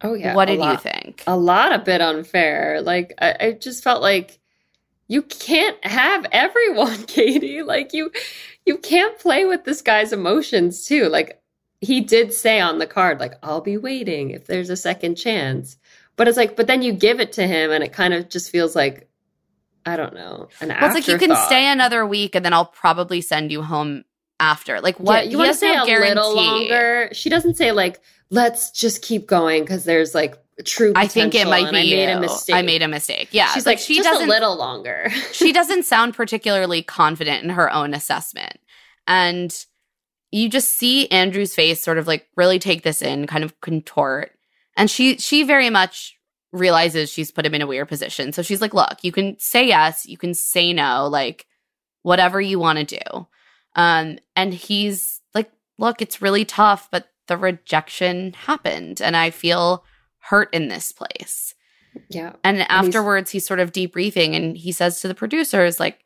[0.02, 0.36] Oh yeah.
[0.36, 1.24] what did you think?
[1.28, 2.82] A lot a bit unfair.
[2.82, 4.40] Like I, I just felt like
[5.14, 7.62] you can't have everyone, Katie.
[7.62, 8.12] Like you
[8.66, 11.08] you can't play with this guy's emotions too.
[11.08, 11.40] Like
[11.82, 15.78] he did say on the card, like, I'll be waiting if there's a second chance.
[16.16, 18.50] But it's like, but then you give it to him and it kind of just
[18.50, 19.08] feels like
[19.86, 20.48] I don't know.
[20.62, 23.62] An Well, it's like you can stay another week and then I'll probably send you
[23.62, 24.06] home
[24.40, 24.82] after.
[24.82, 25.26] Like what?
[25.26, 26.36] Yeah, you want to say no a little guarantee.
[26.36, 27.10] longer.
[27.12, 30.94] She doesn't say like, let's just keep going because there's like true.
[30.96, 32.18] I think it might be I made you.
[32.18, 32.56] a mistake.
[32.56, 33.30] I made a mistake.
[33.32, 34.28] Yeah, She's like, she doesn't.
[34.28, 35.10] a little longer.
[35.32, 38.58] she doesn't sound particularly confident in her own assessment,
[39.08, 39.54] and
[40.32, 44.32] you just see Andrew's face sort of like really take this in, kind of contort,
[44.78, 46.16] and she she very much
[46.52, 48.32] realizes she's put him in a weird position.
[48.34, 51.46] So she's like, "Look, you can say yes, you can say no, like
[52.04, 53.28] whatever you want to do."
[53.76, 59.84] Um, and he's like, "Look, it's really tough, but the rejection happened, and I feel
[60.30, 61.54] hurt in this place."
[62.10, 62.34] yeah.
[62.44, 66.00] And he's- afterwards, he's sort of debriefing and he says to the producers, like,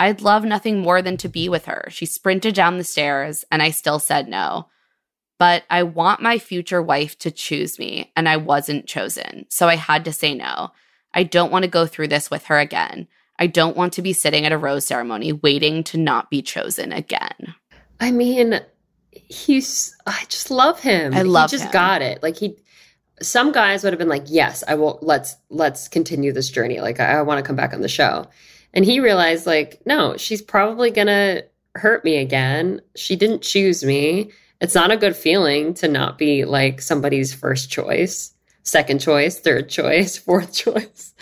[0.00, 1.86] I'd love nothing more than to be with her.
[1.88, 4.68] She sprinted down the stairs and I still said no.
[5.38, 9.46] But I want my future wife to choose me and I wasn't chosen.
[9.50, 10.72] So I had to say no.
[11.12, 13.06] I don't want to go through this with her again.
[13.38, 16.92] I don't want to be sitting at a rose ceremony waiting to not be chosen
[16.92, 17.54] again.
[18.00, 18.60] I mean,
[19.12, 19.94] he's.
[20.06, 21.14] I just love him.
[21.14, 21.72] I love He just him.
[21.72, 22.20] got it.
[22.22, 22.56] Like he.
[23.22, 24.98] Some guys would have been like, "Yes, I will.
[25.02, 26.80] Let's let's continue this journey.
[26.80, 28.26] Like I, I want to come back on the show."
[28.72, 31.42] And he realized, like, no, she's probably gonna
[31.76, 32.80] hurt me again.
[32.96, 34.32] She didn't choose me.
[34.60, 38.32] It's not a good feeling to not be like somebody's first choice,
[38.62, 41.14] second choice, third choice, fourth choice.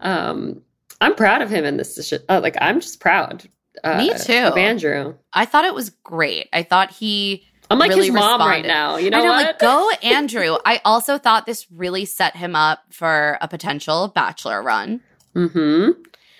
[0.00, 0.62] Um,
[1.00, 1.94] I'm proud of him in this.
[1.94, 2.24] decision.
[2.28, 3.48] Uh, like, I'm just proud.
[3.82, 4.34] Uh, Me too.
[4.34, 5.14] Of Andrew.
[5.32, 6.48] I thought it was great.
[6.52, 8.96] I thought he I'm like really his mom right now.
[8.96, 9.46] You know, I know, what?
[9.46, 10.56] like go Andrew.
[10.64, 15.00] I also thought this really set him up for a potential bachelor run.
[15.34, 15.90] hmm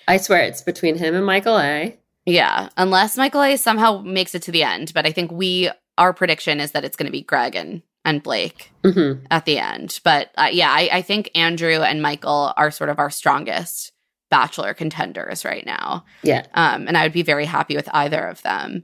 [0.07, 1.97] I swear it's between him and Michael A.
[2.25, 6.13] Yeah, unless Michael A somehow makes it to the end, but I think we our
[6.13, 9.99] prediction is that it's going to be Greg and and Blake hmm at the end.
[10.03, 13.91] But uh, yeah, I, I think Andrew and Michael are sort of our strongest
[14.29, 16.05] bachelor contenders right now.
[16.23, 16.45] Yeah.
[16.55, 18.83] Um, and I would be very happy with either of them.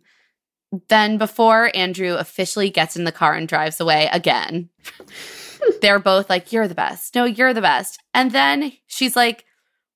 [0.88, 4.70] Then, before Andrew officially gets in the car and drives away again,
[5.82, 7.16] they're both like, You're the best.
[7.16, 8.00] No, you're the best.
[8.14, 9.46] And then she's like,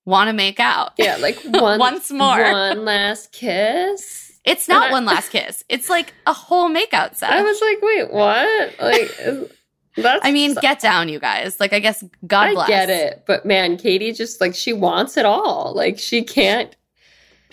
[0.06, 0.94] Want to make out.
[0.98, 2.40] Yeah, like one Once more.
[2.42, 4.32] one last kiss.
[4.46, 7.32] It's not I- one last kiss, it's like a whole makeout set.
[7.32, 8.74] I was like, wait, what?
[8.82, 9.50] Like,
[9.96, 10.26] that's.
[10.26, 11.60] I mean, get down, you guys.
[11.62, 12.68] Like, I guess God I bless.
[12.68, 15.72] get it, but man, Katie just like she wants it all.
[15.76, 16.76] Like she can't.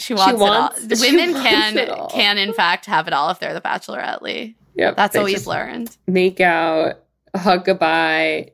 [0.01, 0.97] She wants, wants- it all.
[0.99, 4.23] she Women can can in fact have it all if they're the Bachelorette.
[4.23, 4.57] Lee.
[4.75, 4.97] Yep.
[4.97, 5.97] That's what we've learned.
[6.07, 6.95] Make out,
[7.37, 8.53] hug goodbye.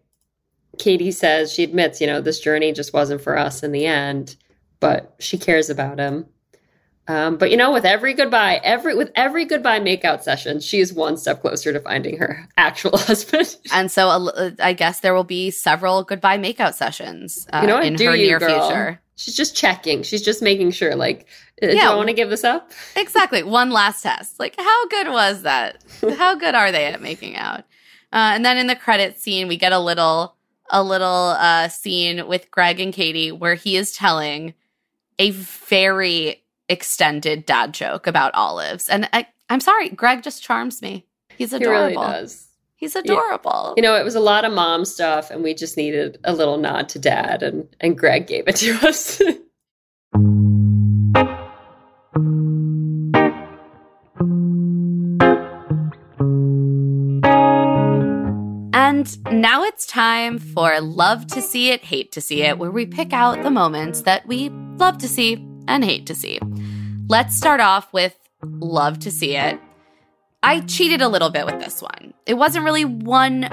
[0.78, 4.36] Katie says she admits, you know, this journey just wasn't for us in the end,
[4.80, 6.26] but she cares about him.
[7.08, 10.92] Um, but you know, with every goodbye, every with every goodbye makeout session, she is
[10.92, 13.56] one step closer to finding her actual husband.
[13.72, 17.74] And so uh, I guess there will be several goodbye makeout sessions uh, you know
[17.76, 17.86] what?
[17.86, 18.66] in Do her you, near girl.
[18.68, 19.00] future.
[19.16, 20.02] She's just checking.
[20.02, 20.94] She's just making sure.
[20.94, 21.26] Like,
[21.62, 21.90] uh, do Yeah.
[21.90, 22.70] I want to give this up?
[22.96, 23.42] Exactly.
[23.42, 24.38] One last test.
[24.38, 25.82] Like, how good was that?
[26.18, 27.60] How good are they at making out?
[28.12, 30.36] Uh, and then in the credit scene, we get a little,
[30.70, 34.54] a little uh, scene with Greg and Katie where he is telling
[35.18, 38.88] a very extended dad joke about olives.
[38.88, 41.06] And I, I'm sorry, Greg just charms me.
[41.38, 42.02] He's He really adorable.
[42.02, 42.45] does.
[42.76, 43.72] He's adorable.
[43.76, 46.58] You know, it was a lot of mom stuff, and we just needed a little
[46.58, 49.20] nod to dad, and and Greg gave it to us.
[58.96, 62.86] And now it's time for Love to See It, Hate to See It, where we
[62.86, 64.48] pick out the moments that we
[64.78, 66.38] love to see and hate to see.
[67.08, 69.60] Let's start off with Love to See It.
[70.46, 72.14] I cheated a little bit with this one.
[72.24, 73.48] It wasn't really one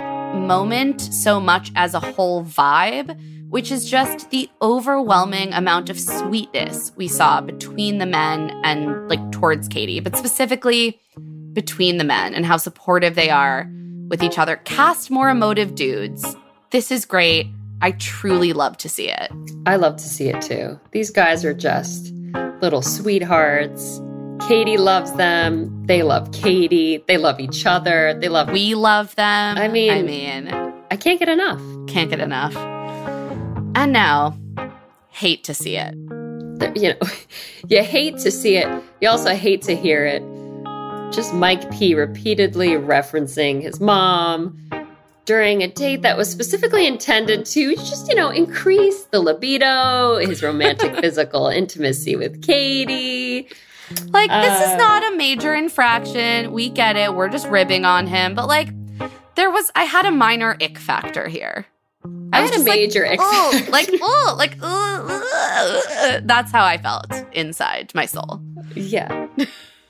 [0.48, 6.92] moment so much as a whole vibe, which is just the overwhelming amount of sweetness
[6.96, 11.02] we saw between the men and like towards Katie, but specifically
[11.54, 13.68] between the men and how supportive they are
[14.10, 14.58] with each other.
[14.58, 16.36] Cast more emotive dudes.
[16.70, 17.48] This is great.
[17.82, 19.32] I truly love to see it.
[19.66, 20.80] I love to see it too.
[20.92, 22.14] These guys are just
[22.62, 24.00] little sweethearts.
[24.48, 25.86] Katie loves them.
[25.86, 27.04] They love Katie.
[27.08, 28.14] They love each other.
[28.20, 28.52] They love.
[28.52, 29.58] We love them.
[29.58, 30.48] I mean- I mean,
[30.92, 31.62] I can't get enough.
[31.88, 32.56] can't get enough.
[33.76, 34.38] And now,
[35.10, 35.94] hate to see it.
[36.76, 37.08] You know,
[37.70, 38.68] you hate to see it.
[39.02, 40.22] You also hate to hear it.
[41.14, 44.58] Just Mike P repeatedly referencing his mom
[45.26, 50.42] during a date that was specifically intended to just, you know, increase the libido, his
[50.44, 53.48] romantic physical intimacy with Katie.
[54.12, 54.72] Like, this Uh.
[54.72, 56.52] is not a major infraction.
[56.52, 57.14] We get it.
[57.16, 58.36] We're just ribbing on him.
[58.36, 58.70] But, like,
[59.36, 61.66] there was, I had a minor ick factor here.
[62.34, 63.72] I was had a just like, major ick factor.
[63.72, 64.58] like, oh, like,
[66.26, 68.42] that's how I felt inside my soul.
[68.76, 69.28] Yeah.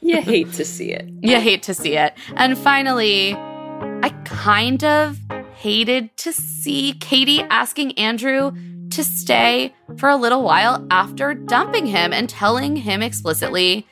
[0.02, 1.08] You hate to see it.
[1.22, 2.14] You hate to see it.
[2.36, 5.18] And finally, I kind of
[5.56, 8.52] hated to see Katie asking Andrew
[8.94, 13.88] to stay for a little while after dumping him and telling him explicitly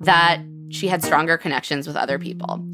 [0.00, 0.40] that
[0.70, 2.64] she had stronger connections with other people.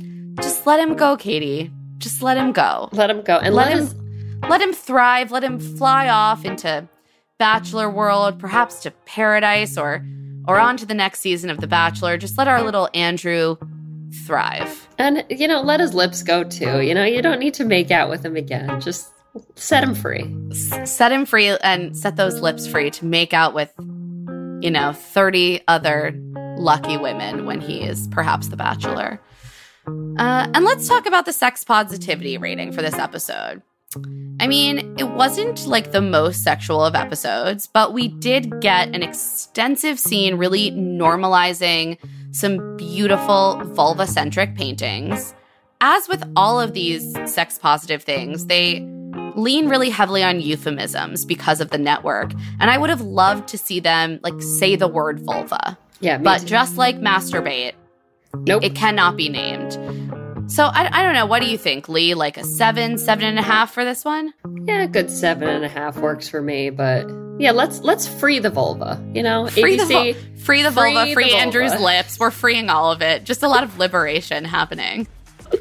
[0.40, 1.70] Just let him go, Katie.
[1.98, 2.88] Just let him go.
[2.92, 3.38] Let him go.
[3.38, 5.32] And let, let, him him let him thrive.
[5.32, 6.88] Let him fly off into
[7.38, 10.04] bachelor world, perhaps to paradise or
[10.46, 12.16] or on to the next season of The Bachelor.
[12.18, 13.56] Just let our little Andrew
[14.26, 14.88] thrive.
[14.98, 16.80] and you know, let his lips go too.
[16.80, 18.80] You know, you don't need to make out with him again.
[18.80, 19.10] Just
[19.54, 20.34] set him free.
[20.84, 23.72] Set him free and set those lips free to make out with,
[24.60, 26.14] you know, 30 other
[26.56, 29.20] lucky women when he is perhaps the bachelor.
[30.18, 33.62] Uh, and let's talk about the sex positivity rating for this episode.
[34.40, 39.02] I mean, it wasn't like the most sexual of episodes, but we did get an
[39.02, 41.98] extensive scene really normalizing
[42.32, 45.34] some beautiful vulva centric paintings.
[45.80, 48.80] As with all of these sex positive things, they
[49.36, 52.32] lean really heavily on euphemisms because of the network.
[52.58, 55.78] And I would have loved to see them like say the word vulva.
[56.00, 56.46] Yeah, But too.
[56.46, 57.72] just like masturbate,
[58.34, 58.62] nope.
[58.64, 59.72] it cannot be named.
[60.50, 61.26] So I, I don't know.
[61.26, 62.14] What do you think, Lee?
[62.14, 64.32] Like a seven, seven and a half for this one?
[64.64, 66.70] yeah, a good seven and a half works for me.
[66.70, 67.08] But
[67.38, 69.02] yeah, let's let's free the vulva.
[69.12, 70.14] You know, Free the, vul-
[70.44, 71.42] free the vulva, free free, the vulva.
[71.42, 72.18] Andrew's lips.
[72.20, 73.24] We're freeing all of it.
[73.24, 75.08] Just a lot of liberation happening.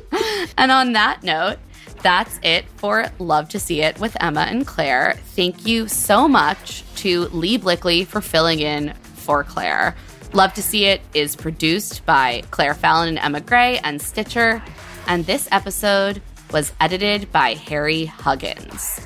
[0.58, 1.58] and on that note,
[2.06, 5.16] that's it for Love to See It with Emma and Claire.
[5.36, 9.96] Thank you so much to Lee Blickley for filling in for Claire.
[10.32, 14.62] Love to See It is produced by Claire Fallon and Emma Gray and Stitcher.
[15.08, 16.22] And this episode
[16.52, 19.00] was edited by Harry Huggins.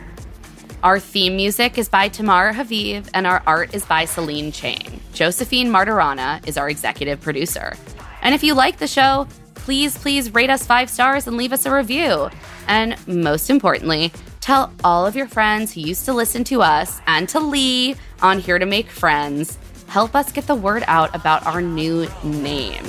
[0.83, 4.99] Our theme music is by Tamara Haviv, and our art is by Celine Chang.
[5.13, 7.77] Josephine Martirana is our executive producer.
[8.21, 9.25] And if you like the show,
[9.69, 12.27] please, please rate us five stars and leave us a review.
[12.67, 17.29] And most importantly, tell all of your friends who used to listen to us and
[17.29, 19.59] to Lee on Here to Make Friends.
[19.85, 22.83] Help us get the word out about our new name.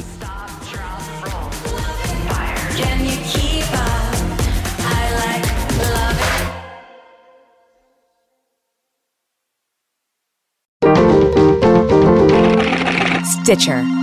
[13.42, 13.99] Stitcher.